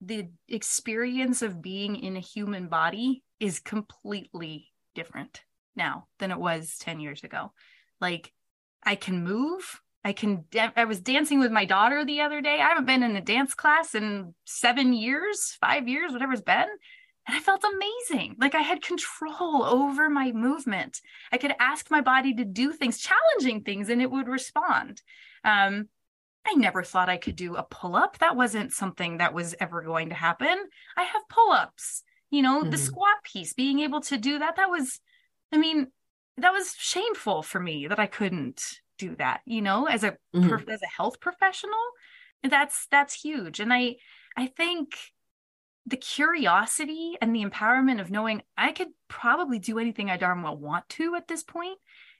[0.00, 5.42] the experience of being in a human body is completely different
[5.76, 7.52] now than it was 10 years ago.
[8.00, 8.32] Like
[8.82, 9.80] I can move.
[10.04, 10.44] I can
[10.76, 12.60] I was dancing with my daughter the other day.
[12.60, 16.68] I haven't been in a dance class in 7 years, 5 years, whatever it's been.
[17.28, 18.36] And I felt amazing.
[18.38, 21.00] Like I had control over my movement.
[21.30, 25.02] I could ask my body to do things, challenging things, and it would respond.
[25.44, 25.88] Um,
[26.46, 28.18] I never thought I could do a pull up.
[28.18, 30.56] That wasn't something that was ever going to happen.
[30.96, 32.70] I have pull ups, you know, mm-hmm.
[32.70, 34.56] the squat piece, being able to do that.
[34.56, 35.00] That was,
[35.52, 35.88] I mean,
[36.38, 38.62] that was shameful for me that I couldn't
[39.00, 40.70] do that, you know, as a, mm-hmm.
[40.70, 41.74] as a health professional.
[42.42, 43.60] That's, that's huge.
[43.60, 43.96] And I,
[44.36, 44.96] I think
[45.86, 50.56] the curiosity and the empowerment of knowing I could probably do anything I darn well
[50.56, 51.78] want to at this point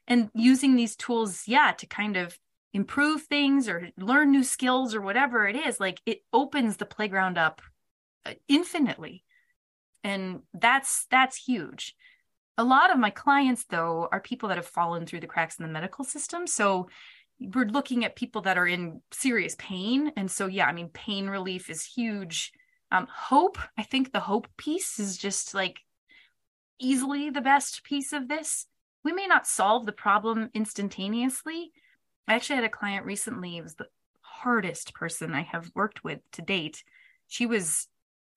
[0.09, 2.39] and using these tools, yeah, to kind of
[2.73, 7.37] improve things or learn new skills or whatever it is like it opens the playground
[7.37, 7.61] up
[8.25, 9.25] uh, infinitely
[10.05, 11.97] and that's that's huge
[12.61, 15.65] a lot of my clients though are people that have fallen through the cracks in
[15.65, 16.47] the medical system.
[16.47, 16.91] So
[17.41, 20.13] we're looking at people that are in serious pain.
[20.15, 22.53] And so yeah i mean pain relief is huge.
[22.93, 25.81] Um, hope i think the hope piece is just like
[26.79, 28.67] easily the best piece of this.
[29.05, 31.73] We may not solve the problem instantaneously.
[32.29, 33.89] I actually had a client recently, it was the
[34.21, 36.85] hardest person I have worked with to date.
[37.27, 37.89] She was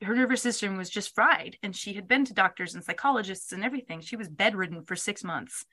[0.01, 3.63] her nervous system was just fried and she had been to doctors and psychologists and
[3.63, 4.01] everything.
[4.01, 5.65] She was bedridden for 6 months.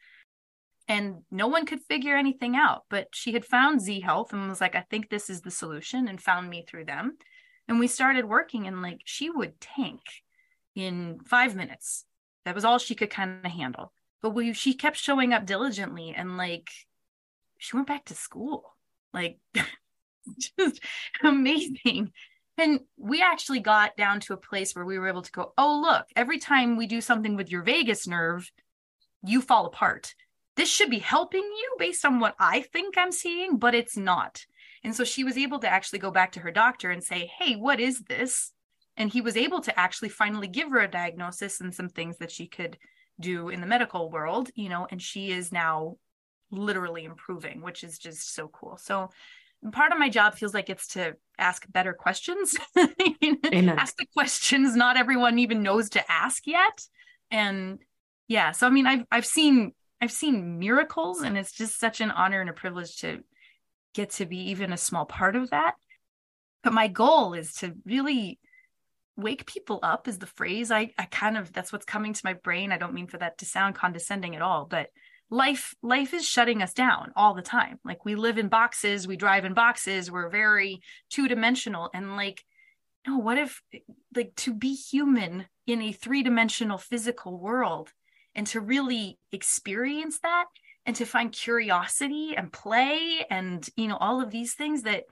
[0.89, 4.61] And no one could figure anything out, but she had found Z Health and was
[4.61, 7.17] like, I think this is the solution and found me through them.
[7.69, 10.01] And we started working and like she would tank
[10.75, 12.05] in 5 minutes.
[12.45, 13.93] That was all she could kind of handle.
[14.23, 16.69] But we she kept showing up diligently and like
[17.59, 18.75] she went back to school.
[19.13, 19.39] Like
[20.59, 20.81] just
[21.23, 22.13] amazing.
[22.61, 25.81] And we actually got down to a place where we were able to go, oh,
[25.83, 28.51] look, every time we do something with your vagus nerve,
[29.25, 30.15] you fall apart.
[30.57, 34.45] this should be helping you based on what I think I'm seeing, but it's not.
[34.85, 37.55] And so she was able to actually go back to her doctor and say, Hey,
[37.55, 38.53] what is this?
[38.97, 42.31] And he was able to actually finally give her a diagnosis and some things that
[42.31, 42.77] she could
[43.19, 45.97] do in the medical world, you know, and she is now
[46.51, 48.77] literally improving, which is just so cool.
[48.77, 49.11] So
[49.73, 52.55] part of my job feels like it's to ask better questions.
[52.77, 56.87] ask the questions not everyone even knows to ask yet.
[57.31, 57.79] And
[58.29, 62.11] yeah, so I mean I've I've seen I've seen miracles and it's just such an
[62.11, 63.23] honor and a privilege to
[63.95, 65.75] get to be even a small part of that.
[66.63, 68.39] But my goal is to really
[69.17, 72.35] wake people up is the phrase I I kind of that's what's coming to my
[72.35, 72.73] brain.
[72.73, 74.89] I don't mean for that to sound condescending at all, but
[75.31, 77.79] life life is shutting us down all the time.
[77.85, 81.91] Like we live in boxes we drive in boxes we're very two-dimensional.
[81.95, 82.43] And like
[83.07, 83.63] no what if
[84.15, 87.93] like to be human in a three-dimensional physical world
[88.35, 90.47] and to really experience that
[90.85, 95.05] and to find curiosity and play and you know all of these things that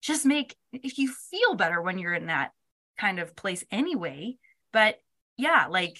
[0.00, 2.52] just make if you feel better when you're in that
[2.98, 4.36] kind of place anyway.
[4.72, 4.98] But
[5.36, 5.98] yeah like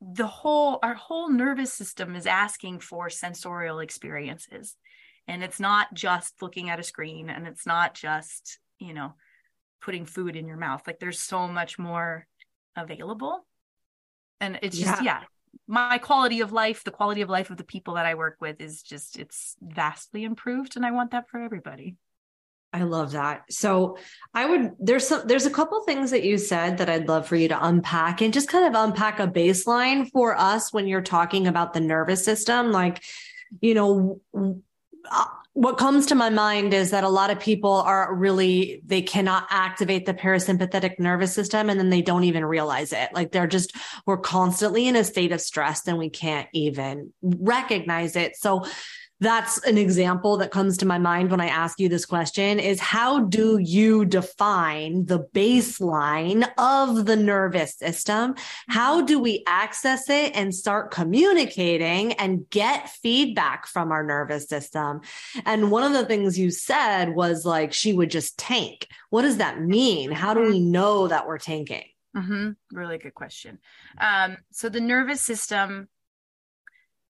[0.00, 4.76] the whole our whole nervous system is asking for sensorial experiences.
[5.28, 9.14] And it's not just looking at a screen and it's not just you know
[9.80, 10.82] putting food in your mouth.
[10.86, 12.26] Like there's so much more
[12.76, 13.46] available.
[14.40, 15.20] And it's just yeah.
[15.20, 15.22] yeah
[15.66, 18.60] my quality of life the quality of life of the people that i work with
[18.60, 21.96] is just it's vastly improved and i want that for everybody
[22.76, 23.50] I love that.
[23.50, 23.96] So
[24.34, 27.36] I would there's some there's a couple things that you said that I'd love for
[27.36, 31.46] you to unpack and just kind of unpack a baseline for us when you're talking
[31.46, 32.72] about the nervous system.
[32.72, 33.02] Like
[33.62, 34.20] you know
[35.10, 39.00] uh, what comes to my mind is that a lot of people are really they
[39.00, 43.08] cannot activate the parasympathetic nervous system and then they don't even realize it.
[43.14, 48.16] Like they're just we're constantly in a state of stress and we can't even recognize
[48.16, 48.36] it.
[48.36, 48.66] So
[49.20, 52.78] that's an example that comes to my mind when I ask you this question is
[52.80, 58.34] how do you define the baseline of the nervous system?
[58.68, 65.00] How do we access it and start communicating and get feedback from our nervous system?
[65.46, 68.86] And one of the things you said was like she would just tank.
[69.08, 70.10] What does that mean?
[70.10, 71.84] How do we know that we're tanking?
[72.14, 72.50] Mm-hmm.
[72.72, 73.58] Really good question.
[73.98, 75.88] Um, so the nervous system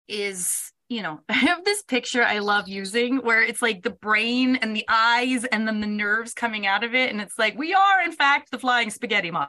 [0.09, 4.57] is you know, I have this picture I love using where it's like the brain
[4.57, 7.11] and the eyes and then the nerves coming out of it.
[7.11, 9.49] And it's like, we are, in fact, the flying spaghetti monster.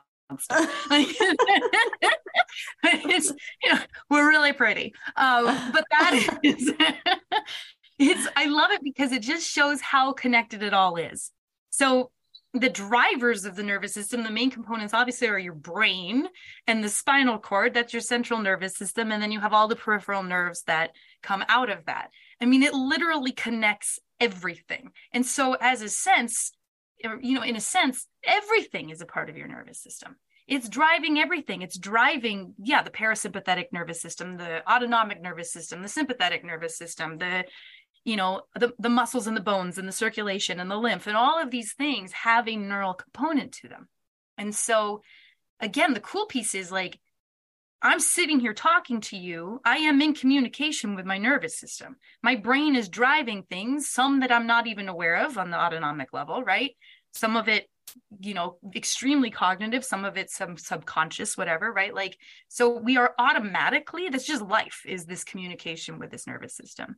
[2.84, 4.94] it's, you know, we're really pretty.
[5.18, 6.72] Um, but that is,
[8.00, 11.32] it's, I love it because it just shows how connected it all is.
[11.72, 12.12] So
[12.54, 16.28] the drivers of the nervous system, the main components obviously are your brain
[16.68, 19.12] and the spinal cord, that's your central nervous system.
[19.12, 20.92] And then you have all the peripheral nerves that
[21.24, 22.10] come out of that.
[22.42, 24.92] I mean, it literally connects everything.
[25.14, 26.52] And so, as a sense,
[27.22, 30.18] you know, in a sense, everything is a part of your nervous system.
[30.48, 31.62] It's driving everything.
[31.62, 37.18] It's driving, yeah, the parasympathetic nervous system, the autonomic nervous system, the sympathetic nervous system,
[37.18, 37.46] the
[38.04, 41.18] you know the, the muscles and the bones and the circulation and the lymph and
[41.18, 43.88] all of these things have a neural component to them.
[44.38, 45.02] And so
[45.60, 47.00] again the cool piece is like
[47.84, 49.60] i'm sitting here talking to you.
[49.66, 51.98] I am in communication with my nervous system.
[52.24, 56.14] My brain is driving things some that i'm not even aware of on the autonomic
[56.14, 56.76] level right?
[57.14, 57.68] Some of it
[58.22, 61.94] you know extremely cognitive some of it some subconscious whatever right?
[61.94, 66.96] Like so we are automatically that's just life is this communication with this nervous system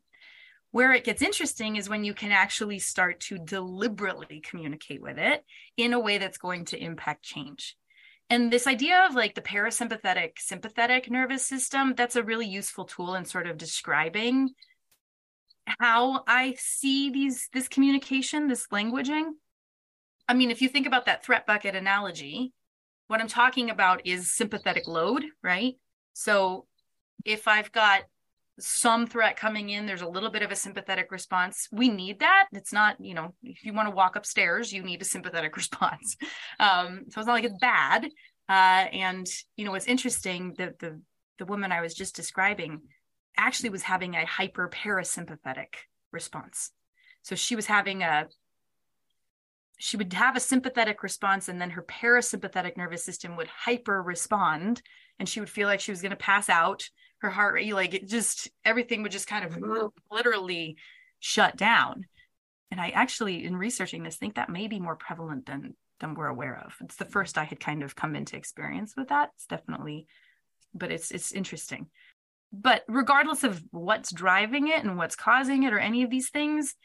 [0.74, 5.46] where it gets interesting is when you can actually start to deliberately communicate with it
[5.78, 7.78] in a way that's going to impact change.
[8.32, 13.14] And this idea of like the parasympathetic sympathetic nervous system, that's a really useful tool
[13.14, 14.50] in sort of describing
[15.80, 19.26] how I see these this communication, this languaging.
[20.28, 22.52] I mean, if you think about that threat bucket analogy,
[23.10, 25.76] what I'm talking about is sympathetic load, right?
[26.14, 26.66] So
[27.26, 28.06] if I've got
[28.60, 31.68] some threat coming in there's a little bit of a sympathetic response.
[31.72, 32.48] We need that.
[32.52, 36.18] It's not you know if you want to walk upstairs you need a sympathetic response.
[36.60, 38.06] Um, so it's not like it's bad.
[38.50, 41.02] Uh, and you know what's interesting the the
[41.40, 42.82] the woman i was just describing
[43.38, 45.76] actually was having a hyper parasympathetic
[46.12, 46.72] response.
[47.24, 48.28] So she was having a
[49.80, 54.82] she would have a sympathetic response and then her parasympathetic nervous system would hyper respond
[55.20, 56.90] and she would feel like she was going to pass out.
[57.20, 59.88] Her heart rate like it just everything would just kind of mm-hmm.
[60.12, 60.76] literally
[61.20, 62.06] shut down.
[62.70, 66.28] And i actually in researching this think that may be more prevalent than than we're
[66.28, 66.76] aware of.
[66.82, 69.30] It's the first i had kind of come into experience with that.
[69.36, 70.08] It's definitely
[70.74, 71.88] but it's it's interesting.
[72.52, 76.76] But regardless of what's driving it and what's causing it or any of these things,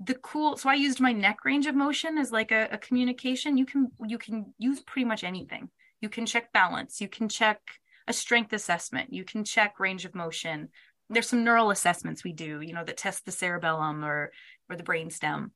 [0.00, 3.58] the cool so I used my neck range of motion as like a, a communication.
[3.58, 5.70] You can you can use pretty much anything.
[6.00, 7.60] You can check balance, you can check
[8.06, 10.68] a strength assessment, you can check range of motion.
[11.10, 14.32] There's some neural assessments we do, you know, that test the cerebellum or
[14.68, 15.50] or the brainstem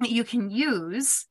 [0.00, 1.26] that you can use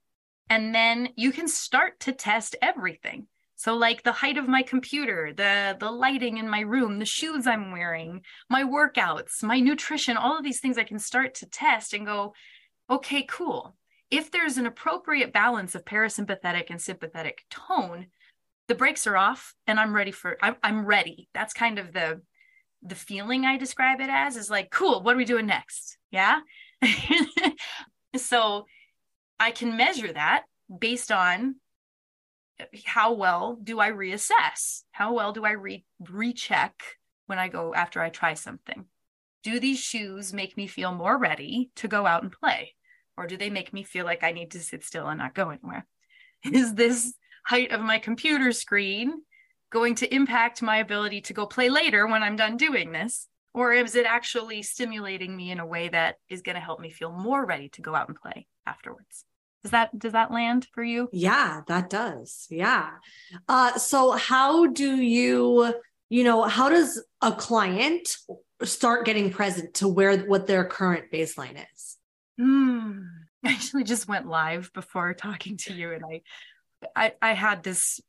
[0.49, 3.27] and then you can start to test everything
[3.63, 7.47] so like the height of my computer, the the lighting in my room, the shoes
[7.47, 11.93] I'm wearing, my workouts, my nutrition, all of these things I can start to test
[11.93, 12.33] and go,
[12.89, 13.77] okay, cool.
[14.11, 18.07] If there's an appropriate balance of parasympathetic and sympathetic tone,
[18.67, 21.29] the brakes are off and I'm ready for I'm, I'm ready.
[21.33, 22.21] That's kind of the
[22.81, 25.97] the feeling I describe it as is like, cool, what are we doing next?
[26.11, 26.41] Yeah.
[28.17, 28.65] so
[29.39, 30.43] I can measure that
[30.79, 31.55] based on
[32.85, 34.83] how well do I reassess?
[34.91, 36.73] How well do I re- recheck
[37.25, 38.85] when I go after I try something?
[39.43, 42.75] Do these shoes make me feel more ready to go out and play?
[43.17, 45.49] Or do they make me feel like I need to sit still and not go
[45.49, 45.85] anywhere?
[46.43, 47.13] Is this
[47.45, 49.21] height of my computer screen
[49.71, 53.27] going to impact my ability to go play later when I'm done doing this?
[53.53, 56.89] Or is it actually stimulating me in a way that is going to help me
[56.89, 59.25] feel more ready to go out and play afterwards?
[59.63, 61.07] Does that does that land for you?
[61.13, 62.47] Yeah, that does.
[62.49, 62.89] Yeah.
[63.47, 65.73] Uh so how do you
[66.09, 68.17] you know, how does a client
[68.63, 71.97] start getting present to where what their current baseline is?
[72.37, 72.99] Hmm.
[73.45, 76.21] I actually just went live before talking to you and I
[76.95, 78.01] I I had this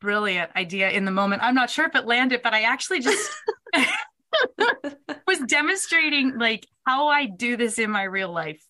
[0.00, 1.42] brilliant idea in the moment.
[1.42, 3.30] I'm not sure if it landed, but I actually just
[5.26, 8.62] was demonstrating like how I do this in my real life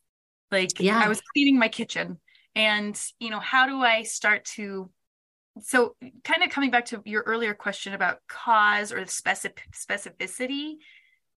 [0.50, 1.00] like yeah.
[1.02, 2.18] I was cleaning my kitchen
[2.54, 4.90] and you know, how do I start to
[5.62, 10.74] so kind of coming back to your earlier question about cause or specific specificity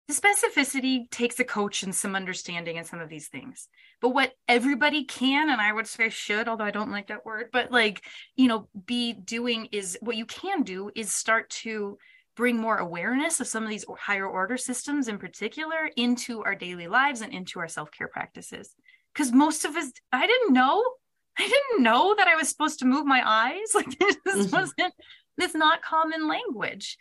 [0.08, 3.67] the specificity takes a coach and some understanding in some of these things.
[4.02, 7.50] But what everybody can and i would say should although i don't like that word
[7.52, 8.04] but like
[8.36, 11.98] you know be doing is what you can do is start to
[12.36, 16.88] bring more awareness of some of these higher order systems in particular into our daily
[16.88, 18.76] lives and into our self-care practices.
[19.13, 20.84] Because most of us i didn't know
[21.38, 23.67] i didn't know that i was supposed to move my eyes.
[23.74, 24.56] Like this mm-hmm.
[24.56, 24.93] wasn't
[25.38, 26.98] this not common language.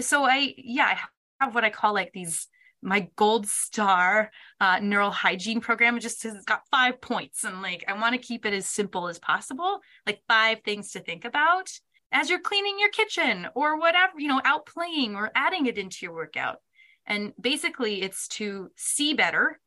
[0.00, 0.98] So i yeah i
[1.40, 2.46] have what i call like these
[2.82, 7.60] my gold star uh, neural hygiene program it just says it's got five points and
[7.62, 11.24] like i want to keep it as simple as possible like five things to think
[11.24, 11.70] about
[12.12, 15.98] as you're cleaning your kitchen or whatever you know out playing or adding it into
[16.02, 16.58] your workout.
[17.06, 19.60] And basically it's to see better.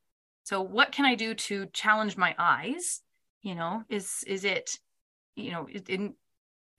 [0.44, 3.02] So what can i do to challenge my eyes?
[3.42, 4.78] You know is is it
[5.36, 6.16] you know it in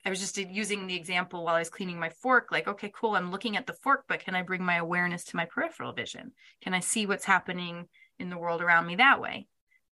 [0.05, 2.91] i was just uh, using the example while i was cleaning my fork like okay
[2.95, 5.93] cool i'm looking at the fork but can i bring my awareness to my peripheral
[5.93, 6.31] vision?
[6.61, 7.87] Can i see what's happening
[8.19, 9.47] in the world around me that way?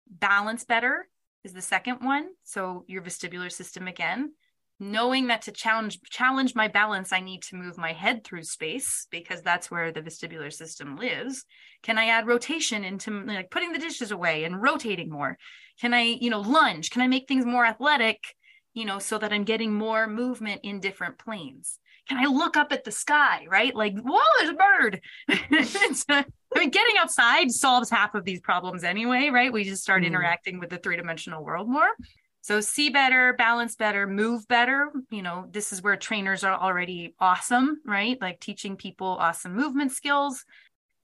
[0.09, 1.07] Balance better
[1.43, 4.33] is the second one so your vestibular system again.
[4.81, 9.07] Knowing that to challenge challenge my balance i need to move my head through space
[9.11, 11.45] because that's where the vestibular system lives.
[11.83, 15.37] Can i add rotation into like putting the dishes away and rotating more?
[15.81, 16.91] Can i you know lunge?
[16.91, 18.19] Can i make things more athletic
[18.79, 22.71] you know so that i'm getting more movement in different planes can i look up
[22.71, 25.01] at the sky right like whoa there's a bird
[26.09, 26.25] i
[26.57, 30.07] mean getting outside solves half of these problems anyway right we just start mm.
[30.07, 31.89] interacting with the three-dimensional world more
[32.41, 34.91] so see better, balance better, move better.
[35.11, 38.19] You know, this is where trainers are already awesome, right?
[38.19, 40.45] Like teaching people awesome movement skills,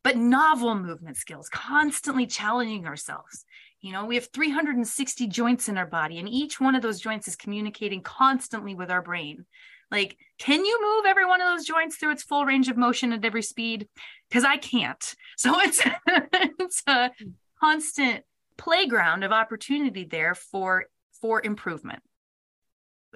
[0.03, 3.43] but novel movement skills, constantly challenging ourselves.
[3.85, 7.27] You know, we have 360 joints in our body, and each one of those joints
[7.27, 9.45] is communicating constantly with our brain.
[9.91, 13.13] Like, can you move every one of those joints through its full range of motion
[13.13, 13.87] at every speed?
[14.27, 15.15] Because I can't.
[15.37, 17.11] So it's it's a
[17.59, 18.23] constant
[18.57, 20.85] playground of opportunity there for
[21.21, 22.01] for improvement.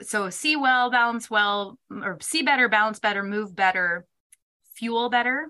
[0.04, 4.06] So see well, balance well, or see better, balance better, move better,
[4.76, 5.48] fuel better.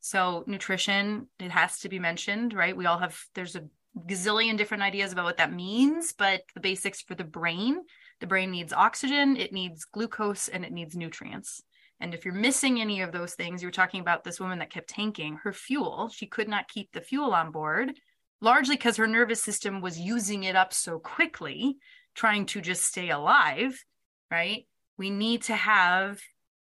[0.00, 2.76] So nutrition, it has to be mentioned, right?
[2.76, 3.64] We all have, there's a
[3.98, 7.80] gazillion different ideas about what that means, but the basics for the brain,
[8.20, 11.62] the brain needs oxygen, it needs glucose, and it needs nutrients.
[12.00, 14.70] And if you're missing any of those things, you were talking about this woman that
[14.70, 16.08] kept tanking her fuel.
[16.08, 17.92] She could not keep the fuel on board
[18.40, 21.76] largely because her nervous system was using it up so quickly,
[22.14, 23.84] trying to just stay alive,
[24.30, 24.66] right?
[24.96, 26.20] We need to have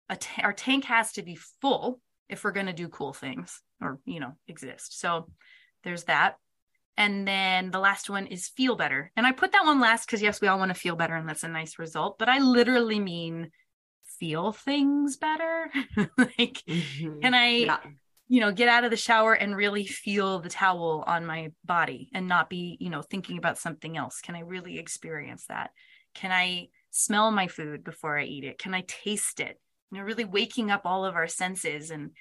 [0.10, 2.00] a t- our tank has to be full
[2.30, 5.00] if we're going to do cool things or, you know, exist.
[5.00, 5.30] So
[5.84, 6.36] there's that.
[6.98, 9.12] And then the last one is feel better.
[9.16, 11.28] And I put that one last because, yes, we all want to feel better and
[11.28, 12.20] that's a nice result.
[12.20, 13.52] But I literally mean
[14.20, 15.70] feel things better?
[16.18, 17.20] like, mm-hmm.
[17.20, 17.78] can I, yeah.
[18.28, 22.10] you know, get out of the shower and really feel the towel on my body
[22.14, 24.22] and not be, you know, thinking about something else?
[24.22, 25.72] Can I really experience that?
[26.14, 28.60] Can I smell my food before I eat it?
[28.60, 29.60] Can I taste it?
[29.92, 32.12] You know, really waking up all of our senses and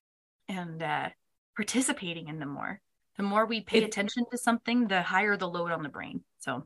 [0.48, 1.08] and uh,
[1.56, 2.80] participating in them more.
[3.22, 6.22] The more we pay it, attention to something, the higher the load on the brain.
[6.40, 6.64] So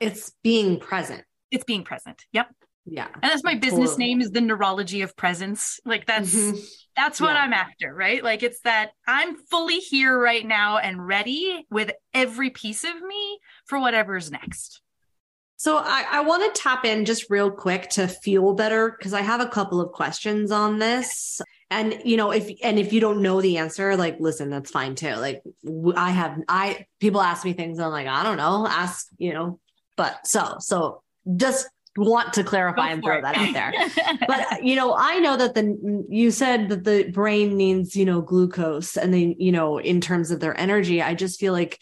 [0.00, 1.22] it's being present.
[1.52, 2.24] It's being present.
[2.32, 2.48] Yep.
[2.84, 3.06] Yeah.
[3.14, 4.06] And that's my business totally.
[4.06, 5.78] name is the neurology of presence.
[5.84, 6.58] Like that's mm-hmm.
[6.96, 7.42] that's what yeah.
[7.42, 8.24] I'm after, right?
[8.24, 13.38] Like it's that I'm fully here right now and ready with every piece of me
[13.66, 14.82] for whatever's next.
[15.56, 19.20] So I, I want to tap in just real quick to feel better because I
[19.20, 21.40] have a couple of questions on this.
[21.70, 24.94] And you know, if and if you don't know the answer, like listen, that's fine
[24.94, 25.14] too.
[25.14, 25.42] Like
[25.96, 29.58] I have I people ask me things, I'm like, I don't know, ask, you know,
[29.96, 31.02] but so so
[31.36, 33.22] just want to clarify and throw it.
[33.22, 33.72] that out there.
[34.26, 38.04] but uh, you know, I know that the you said that the brain needs, you
[38.04, 41.80] know, glucose and then, you know, in terms of their energy, I just feel like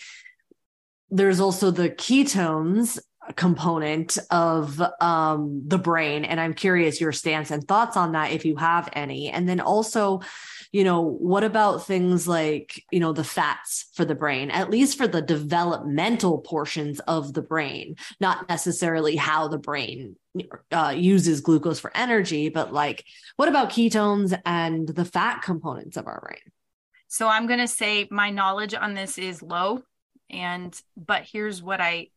[1.10, 2.98] there's also the ketones
[3.36, 6.24] component of um, the brain.
[6.24, 9.30] And I'm curious your stance and thoughts on that, if you have any.
[9.30, 10.20] And then also,
[10.72, 14.96] you know, what about things like, you know, the fats for the brain, at least
[14.98, 20.16] for the developmental portions of the brain, not necessarily how the brain
[20.72, 23.04] uh, uses glucose for energy, but like,
[23.36, 26.52] what about ketones and the fat components of our brain?
[27.08, 29.82] So I'm going to say my knowledge on this is low.
[30.30, 32.08] And, but here's what I,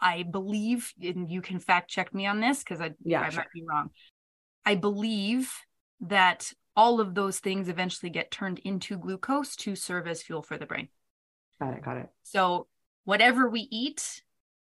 [0.00, 3.40] I believe, and you can fact check me on this because I, yeah, I sure.
[3.40, 3.90] might be wrong.
[4.64, 5.52] I believe
[6.00, 10.56] that all of those things eventually get turned into glucose to serve as fuel for
[10.56, 10.88] the brain.
[11.60, 11.84] Got it.
[11.84, 12.08] Got it.
[12.22, 12.68] So,
[13.04, 14.22] whatever we eat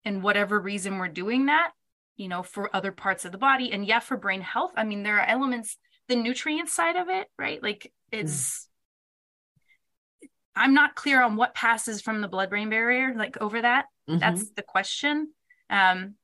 [0.05, 1.73] and whatever reason we're doing that,
[2.17, 5.03] you know, for other parts of the body, and yeah, for brain health, I mean,
[5.03, 5.77] there are elements,
[6.09, 7.63] the nutrient side of it, right?
[7.63, 8.33] Like, it's.
[8.63, 8.65] Mm.
[10.57, 13.85] I'm not clear on what passes from the blood brain barrier, like over that.
[14.09, 14.19] Mm-hmm.
[14.19, 15.33] That's the question.
[15.71, 16.15] Um,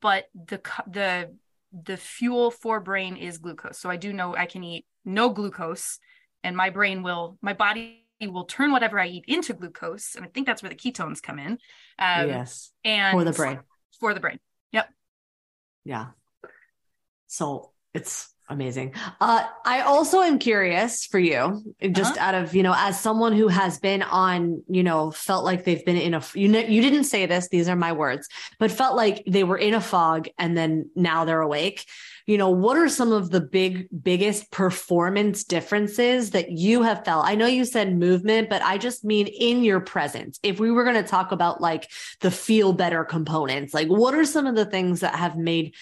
[0.00, 1.34] but the the
[1.72, 3.78] the fuel for brain is glucose.
[3.78, 5.98] So I do know I can eat no glucose,
[6.42, 10.28] and my brain will, my body will turn whatever I eat into glucose, and I
[10.28, 11.58] think that's where the ketones come in.
[11.98, 13.60] Um, yes, and for the brain,
[13.98, 14.38] for the brain.
[14.72, 14.88] Yep.
[15.84, 16.06] Yeah.
[17.26, 18.92] So it's Amazing.
[19.22, 22.26] Uh, I also am curious for you, just uh-huh.
[22.26, 25.84] out of, you know, as someone who has been on, you know, felt like they've
[25.84, 28.28] been in a, you know, you didn't say this, these are my words,
[28.58, 31.86] but felt like they were in a fog and then now they're awake.
[32.26, 37.26] You know, what are some of the big, biggest performance differences that you have felt?
[37.26, 40.38] I know you said movement, but I just mean in your presence.
[40.42, 41.90] If we were going to talk about like
[42.20, 45.74] the feel better components, like what are some of the things that have made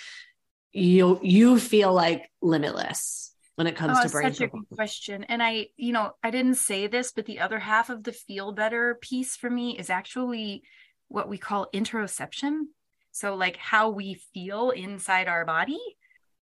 [0.72, 5.24] you you feel like limitless when it comes oh, to brain such a good question.
[5.24, 8.52] And i you know i didn't say this but the other half of the feel
[8.52, 10.62] better piece for me is actually
[11.08, 12.62] what we call interoception.
[13.10, 15.80] So like how we feel inside our body.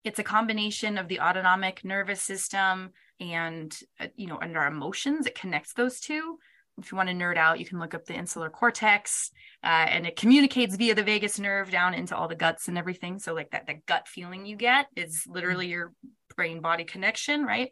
[0.03, 5.25] It's a combination of the autonomic nervous system and uh, you know and our emotions.
[5.25, 6.37] It connects those two
[6.79, 9.31] if you want to nerd out, you can look up the insular cortex,
[9.63, 13.19] uh, and it communicates via the vagus nerve down into all the guts and everything.
[13.19, 15.71] So, like that, the gut feeling you get is literally mm-hmm.
[15.71, 15.93] your
[16.35, 17.71] brain body connection, right?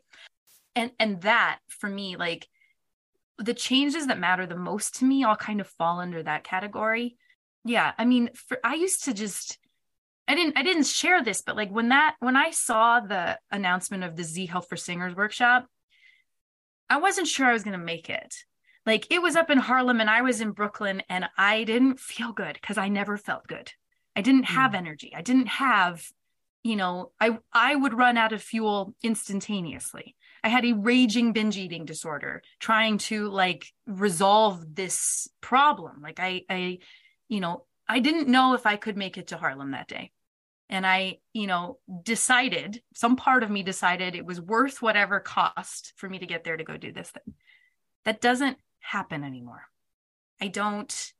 [0.75, 2.47] And and that for me, like
[3.37, 7.17] the changes that matter the most to me, all kind of fall under that category.
[7.63, 9.57] Yeah, I mean, for I used to just
[10.27, 14.03] I didn't I didn't share this, but like when that when I saw the announcement
[14.03, 15.67] of the Z Health for Singers workshop,
[16.89, 18.35] I wasn't sure I was going to make it
[18.87, 22.31] like it was up in Harlem and I was in Brooklyn and I didn't feel
[22.31, 23.73] good because I never felt good.
[24.15, 24.77] I didn't have mm.
[24.77, 25.13] energy.
[25.13, 26.07] I didn't have,
[26.63, 30.15] you know, I I would run out of fuel instantaneously.
[30.41, 36.01] I had a raging binge eating disorder trying to like resolve this problem.
[36.01, 36.79] Like I I
[37.27, 40.11] you know, I didn't know if I could make it to Harlem that day.
[40.69, 45.93] And I, you know, decided, some part of me decided it was worth whatever cost
[45.95, 47.33] for me to get there to go do this thing.
[48.03, 49.63] That doesn't happen anymore.
[50.41, 51.13] I don't,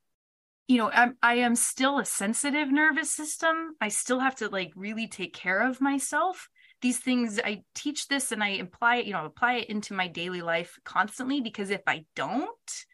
[0.66, 3.74] you know, I'm, I am still a sensitive nervous system.
[3.80, 6.48] I still have to like really take care of myself.
[6.80, 10.06] These things, I teach this and I apply it, you know, apply it into my
[10.06, 12.84] daily life constantly because if I don't,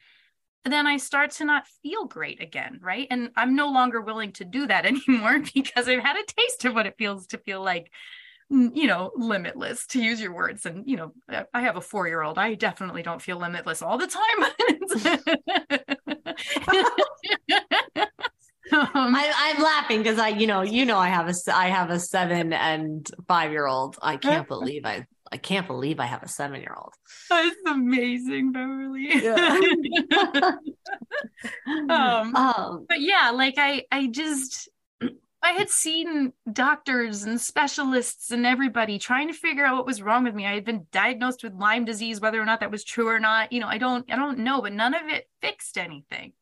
[0.65, 3.07] then I start to not feel great again, right?
[3.11, 6.75] And I'm no longer willing to do that anymore because I've had a taste of
[6.75, 7.93] what it feels to feel like
[8.51, 11.13] you know limitless to use your words and you know
[11.55, 14.21] i have a four year old i definitely don't feel limitless all the time
[18.73, 22.01] I, am laughing because I, you know, you know, I have a, I have a
[22.01, 23.97] seven and five year old.
[24.03, 26.93] I can't believe I, I can't believe I have a seven year old.
[27.31, 29.23] That's amazing, Beverly.
[29.23, 29.59] Yeah.
[31.91, 34.69] um, um, but yeah, like I, I just,
[35.45, 40.25] I had seen doctors and specialists and everybody trying to figure out what was wrong
[40.25, 40.47] with me.
[40.47, 43.53] I had been diagnosed with Lyme disease, whether or not that was true or not.
[43.53, 46.33] You know, I don't, I don't know, but none of it fixed anything.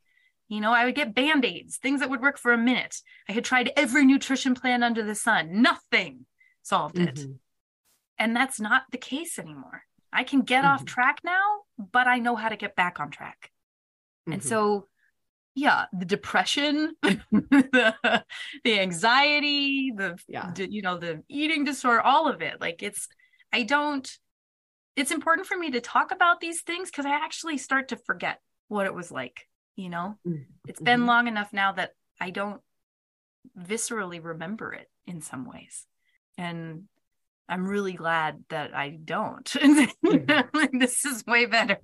[0.46, 3.02] You know, I would get band aids, things that would work for a minute.
[3.28, 6.26] I had tried every nutrition plan under the sun, nothing
[6.62, 7.16] solved it.
[7.16, 7.32] Mm-hmm.
[8.18, 9.82] And that's not the case anymore.
[10.12, 10.74] I can get mm-hmm.
[10.74, 13.50] off track now, but I know how to get back on track.
[14.28, 14.34] Mm-hmm.
[14.34, 14.86] And so
[15.54, 17.94] yeah the depression the
[18.64, 20.52] the anxiety the yeah.
[20.56, 23.08] you know the eating disorder all of it like it's
[23.52, 24.18] i don't
[24.96, 28.40] it's important for me to talk about these things because i actually start to forget
[28.68, 29.46] what it was like
[29.76, 30.42] you know mm-hmm.
[30.66, 31.08] it's been mm-hmm.
[31.08, 31.90] long enough now that
[32.20, 32.60] i don't
[33.58, 35.86] viscerally remember it in some ways
[36.38, 36.84] and
[37.48, 40.78] i'm really glad that i don't mm-hmm.
[40.78, 41.78] this is way better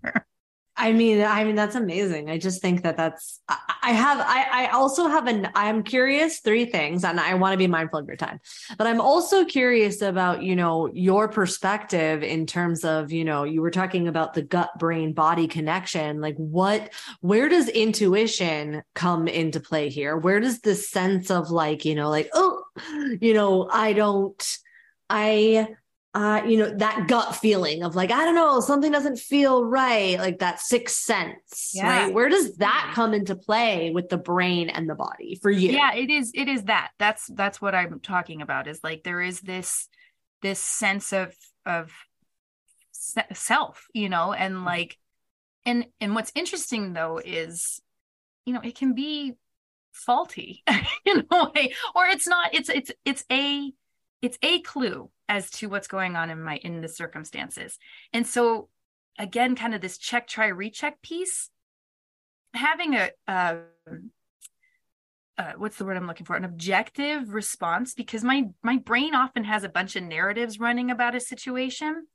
[0.81, 2.31] I mean, I mean, that's amazing.
[2.31, 6.67] I just think that that's, I, have, I, I also have an, I'm curious three
[6.67, 8.39] things and I want to be mindful of your time,
[8.77, 13.61] but I'm also curious about, you know, your perspective in terms of, you know, you
[13.61, 16.21] were talking about the gut brain body connection.
[16.21, 20.17] Like what, where does intuition come into play here?
[20.17, 22.63] Where does the sense of like, you know, like, oh,
[23.21, 24.59] you know, I don't,
[25.11, 25.75] I,
[26.15, 30.19] uh, you know, that gut feeling of like, I don't know, something doesn't feel right,
[30.19, 32.05] like that sixth sense, yeah.
[32.05, 32.15] right?
[32.15, 35.71] Where does that come into play with the brain and the body for you?
[35.71, 36.91] Yeah, it is, it is that.
[36.99, 39.89] That's that's what I'm talking about, is like there is this
[40.41, 41.35] this sense of
[41.67, 41.93] of
[43.35, 44.67] self, you know, and mm-hmm.
[44.67, 44.99] like
[45.67, 47.83] and and what's interesting though is,
[48.47, 49.35] you know, it can be
[49.93, 50.65] faulty
[51.05, 53.73] in a way, or it's not, it's it's it's a
[54.23, 57.79] it's a clue as to what's going on in my in the circumstances.
[58.13, 58.69] And so
[59.19, 61.51] again kind of this check try recheck piece
[62.55, 63.57] having a uh,
[65.37, 66.37] uh, what's the word i'm looking for?
[66.37, 71.15] An objective response because my my brain often has a bunch of narratives running about
[71.15, 72.07] a situation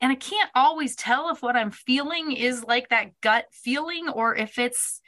[0.00, 4.34] and i can't always tell if what i'm feeling is like that gut feeling or
[4.34, 5.00] if it's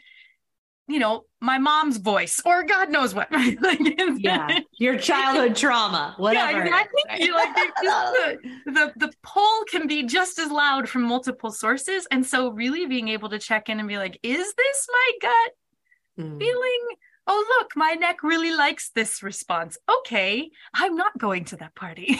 [0.92, 3.30] you know, my mom's voice or God knows what.
[3.32, 3.80] like,
[4.18, 6.58] yeah, your childhood trauma, whatever.
[6.58, 7.30] Yeah, exactly.
[7.30, 7.32] Right?
[7.32, 12.50] like, the, the, the pull can be just as loud from multiple sources, and so
[12.50, 16.38] really being able to check in and be like, is this my gut mm.
[16.38, 16.86] feeling?
[17.26, 19.78] Oh, look, my neck really likes this response.
[20.00, 22.18] Okay, I'm not going to that party.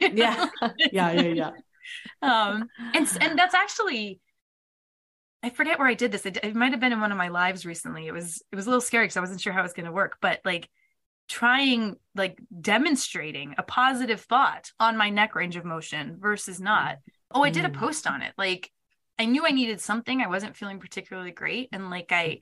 [0.00, 0.48] yeah,
[0.92, 1.50] yeah, yeah, yeah.
[2.22, 4.20] Um, and and that's actually
[5.44, 6.24] I forget where I did this.
[6.24, 8.06] It, it might have been in one of my lives recently.
[8.06, 9.84] It was it was a little scary because I wasn't sure how it was going
[9.84, 10.16] to work.
[10.22, 10.70] But like
[11.28, 16.96] trying, like demonstrating a positive thought on my neck range of motion versus not.
[17.30, 17.74] Oh, I did a mm.
[17.74, 18.32] post on it.
[18.38, 18.70] Like
[19.18, 20.22] I knew I needed something.
[20.22, 22.40] I wasn't feeling particularly great, and like I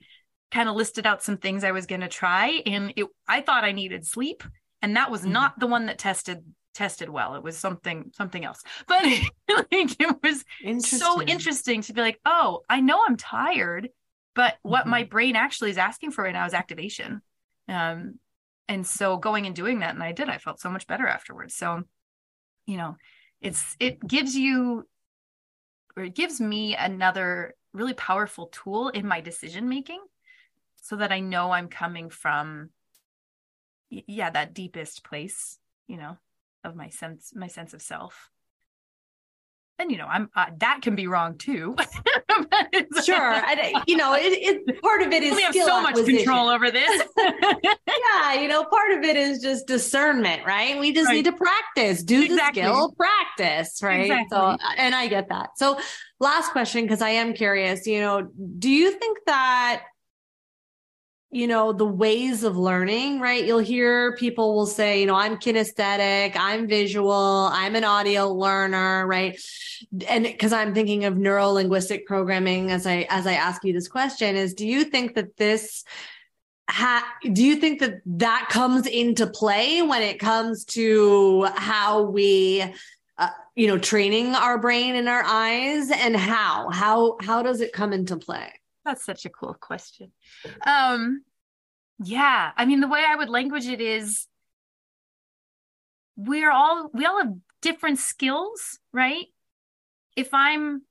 [0.49, 3.65] kind of listed out some things I was going to try, and it I thought
[3.65, 4.45] I needed sleep,
[4.81, 5.31] and that was mm.
[5.31, 6.41] not the one that tested
[6.73, 7.35] tested well.
[7.35, 8.63] It was something something else.
[8.87, 10.99] But like it was interesting.
[10.99, 13.89] so interesting to be like, oh, I know I'm tired,
[14.35, 14.89] but what mm-hmm.
[14.89, 17.21] my brain actually is asking for right now is activation.
[17.67, 18.19] Um,
[18.67, 20.29] and so going and doing that, and I did.
[20.29, 21.55] I felt so much better afterwards.
[21.55, 21.83] So,
[22.65, 22.97] you know,
[23.41, 24.87] it's it gives you
[25.95, 29.99] or it gives me another really powerful tool in my decision making
[30.81, 32.69] so that I know I'm coming from
[33.89, 36.17] yeah, that deepest place, you know
[36.63, 38.29] of my sense my sense of self.
[39.79, 41.75] And you know i'm uh, that can be wrong too.
[43.03, 43.15] Sure.
[43.21, 46.71] I, you know it, it part of it is we have so much control over
[46.71, 47.03] this.
[47.17, 50.79] Yeah you know part of it is just discernment right?
[50.79, 51.15] We just right.
[51.15, 52.63] need to practice do exactly.
[52.63, 54.05] the skill practice right?
[54.05, 54.37] Exactly.
[54.37, 55.57] so and i get that.
[55.57, 55.79] So
[56.19, 59.83] last question because i am curious you know do you think that
[61.33, 63.45] you know the ways of learning right?
[63.45, 69.05] You'll hear people will say you know i'm kinesthetic i'm visual i'm an audio learner
[69.07, 69.39] right?
[70.07, 73.87] And because i'm thinking of neuro linguistic programming as i as i ask you this
[73.87, 75.83] question is do you think that this
[76.69, 82.63] ha- do you think that that comes into play when it comes to how we
[83.17, 86.69] uh, you know training our brain and our eyes and how?
[86.69, 88.51] How how does it come into play
[88.85, 90.11] that's such a cool question.
[90.65, 91.23] Um,
[92.03, 94.27] yeah, I mean, the way I would language it is
[96.15, 99.25] we're all, we all have different skills, right?
[100.15, 100.83] If I'm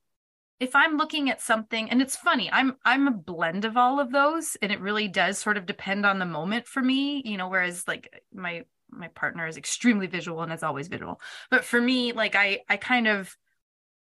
[0.59, 4.11] if I'm looking at something and it's funny, I'm I'm a blend of all of
[4.11, 7.49] those and it really does sort of depend on the moment for me, you know,
[7.49, 11.19] whereas like my my partner is extremely visual and is always visual.
[11.49, 13.35] But for me, like I I kind of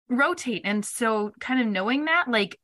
[0.07, 2.59] rotate and so kind of knowing that like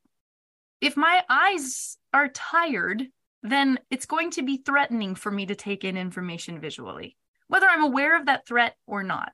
[0.82, 3.06] if my eyes are tired,
[3.42, 7.16] then it's going to be threatening for me to take in information visually,
[7.46, 9.32] whether I'm aware of that threat or not.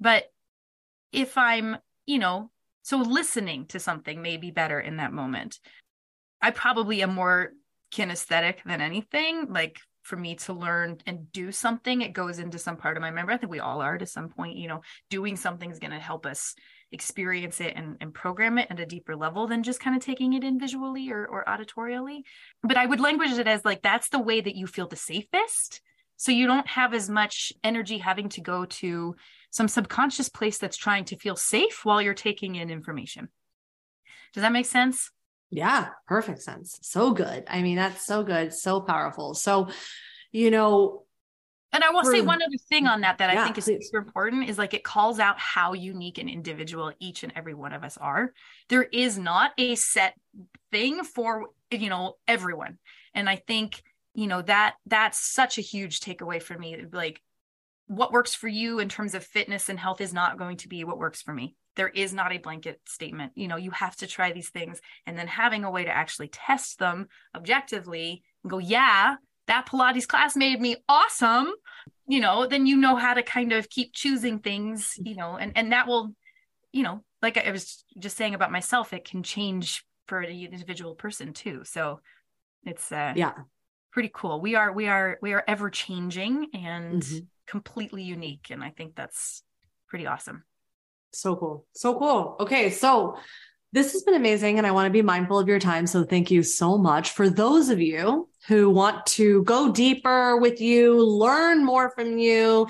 [0.00, 0.24] But
[1.12, 1.76] if I'm,
[2.06, 2.50] you know,
[2.82, 5.58] so listening to something may be better in that moment.
[6.40, 7.52] I probably am more
[7.92, 9.46] kinesthetic than anything.
[9.50, 13.10] Like for me to learn and do something, it goes into some part of my
[13.10, 13.34] memory.
[13.34, 15.98] I think we all are to some point, you know, doing something is going to
[15.98, 16.54] help us
[16.92, 20.32] experience it and, and program it at a deeper level than just kind of taking
[20.32, 22.22] it in visually or, or auditorially.
[22.62, 25.80] But I would language it as like that's the way that you feel the safest.
[26.16, 29.16] So you don't have as much energy having to go to
[29.50, 33.28] some subconscious place that's trying to feel safe while you're taking in information.
[34.32, 35.10] Does that make sense?
[35.50, 36.78] Yeah, perfect sense.
[36.82, 37.44] So good.
[37.48, 39.34] I mean, that's so good, so powerful.
[39.34, 39.68] So,
[40.32, 41.05] you know,
[41.76, 43.86] and I will say one other thing on that that yeah, I think is please.
[43.86, 47.72] super important is like it calls out how unique and individual each and every one
[47.72, 48.32] of us are.
[48.68, 50.14] There is not a set
[50.72, 52.78] thing for, you know, everyone.
[53.14, 53.82] And I think,
[54.14, 56.84] you know, that that's such a huge takeaway for me.
[56.90, 57.20] Like
[57.86, 60.84] what works for you in terms of fitness and health is not going to be
[60.84, 61.54] what works for me.
[61.76, 63.32] There is not a blanket statement.
[63.34, 66.28] You know, you have to try these things and then having a way to actually
[66.28, 69.16] test them objectively and go, yeah,
[69.46, 71.52] that Pilates class made me awesome.
[72.08, 75.52] You know, then you know how to kind of keep choosing things, you know, and
[75.56, 76.14] and that will,
[76.72, 80.94] you know, like I was just saying about myself, it can change for an individual
[80.94, 81.62] person too.
[81.64, 82.00] So
[82.64, 83.32] it's uh yeah
[83.92, 84.40] pretty cool.
[84.40, 88.48] We are we are we are ever changing and mm-hmm completely unique.
[88.50, 89.42] And I think that's
[89.88, 90.44] pretty awesome.
[91.12, 91.66] So cool.
[91.74, 92.36] So cool.
[92.40, 92.70] Okay.
[92.70, 93.16] So
[93.76, 95.86] this has been amazing and I want to be mindful of your time.
[95.86, 97.10] So thank you so much.
[97.10, 102.68] For those of you who want to go deeper with you, learn more from you,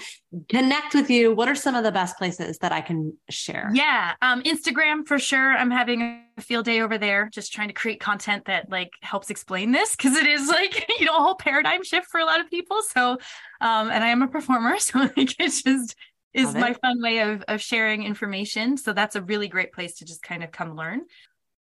[0.48, 3.70] connect with you, what are some of the best places that I can share?
[3.72, 5.52] Yeah, um, Instagram for sure.
[5.52, 6.02] I'm having
[6.36, 9.94] a field day over there, just trying to create content that like helps explain this
[9.94, 12.78] because it is like you know a whole paradigm shift for a lot of people.
[12.82, 13.12] So,
[13.60, 15.94] um, and I am a performer, so like it's just
[16.36, 18.76] is my fun way of, of sharing information.
[18.76, 21.02] So that's a really great place to just kind of come learn.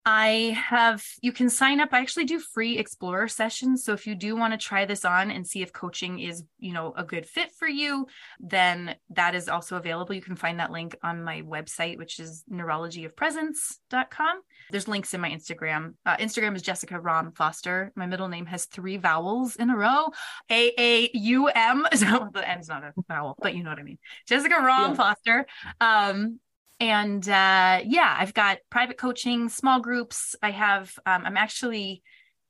[0.08, 1.88] I have, you can sign up.
[1.90, 3.82] I actually do free explorer sessions.
[3.82, 6.72] So if you do want to try this on and see if coaching is, you
[6.72, 8.06] know, a good fit for you,
[8.38, 10.14] then that is also available.
[10.14, 14.42] You can find that link on my website, which is neurologyofpresence.com.
[14.70, 15.94] There's links in my Instagram.
[16.06, 17.92] Uh, Instagram is Jessica Raaum Foster.
[17.96, 20.10] My middle name has three vowels in a row.
[20.50, 21.84] A A U M.
[21.96, 23.98] So the M's not a vowel, but you know what I mean.
[24.28, 24.94] Jessica Raaum yeah.
[24.94, 25.46] Foster.
[25.80, 26.38] Um,
[26.78, 30.36] and uh, yeah, I've got private coaching, small groups.
[30.42, 30.92] I have.
[31.06, 32.02] Um, I'm actually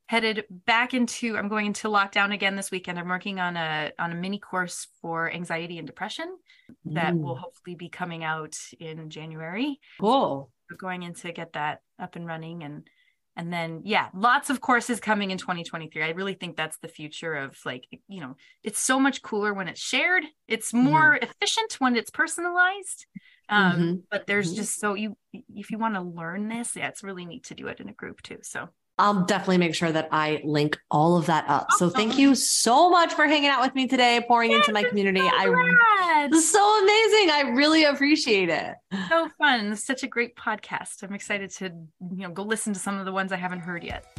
[0.06, 1.36] headed back into.
[1.36, 2.98] I'm going into lockdown again this weekend.
[2.98, 6.36] I'm working on a on a mini course for anxiety and depression
[6.86, 7.20] that mm.
[7.20, 9.78] will hopefully be coming out in January.
[10.00, 10.50] Cool.
[10.70, 12.88] We're going in to get that up and running and
[13.36, 17.34] and then yeah lots of courses coming in 2023 i really think that's the future
[17.34, 21.24] of like you know it's so much cooler when it's shared it's more mm-hmm.
[21.24, 23.06] efficient when it's personalized
[23.48, 23.94] um, mm-hmm.
[24.10, 24.56] but there's mm-hmm.
[24.56, 27.66] just so you if you want to learn this yeah it's really neat to do
[27.68, 28.68] it in a group too so
[28.98, 31.66] I'll definitely make sure that I link all of that up.
[31.70, 31.90] Awesome.
[31.90, 35.20] So thank you so much for hanging out with me today, pouring into my community.
[35.20, 37.30] So I this is so amazing.
[37.30, 38.74] I really appreciate it.
[39.10, 39.72] So fun.
[39.72, 41.02] It's such a great podcast.
[41.02, 43.84] I'm excited to, you know, go listen to some of the ones I haven't heard
[43.84, 44.18] yet.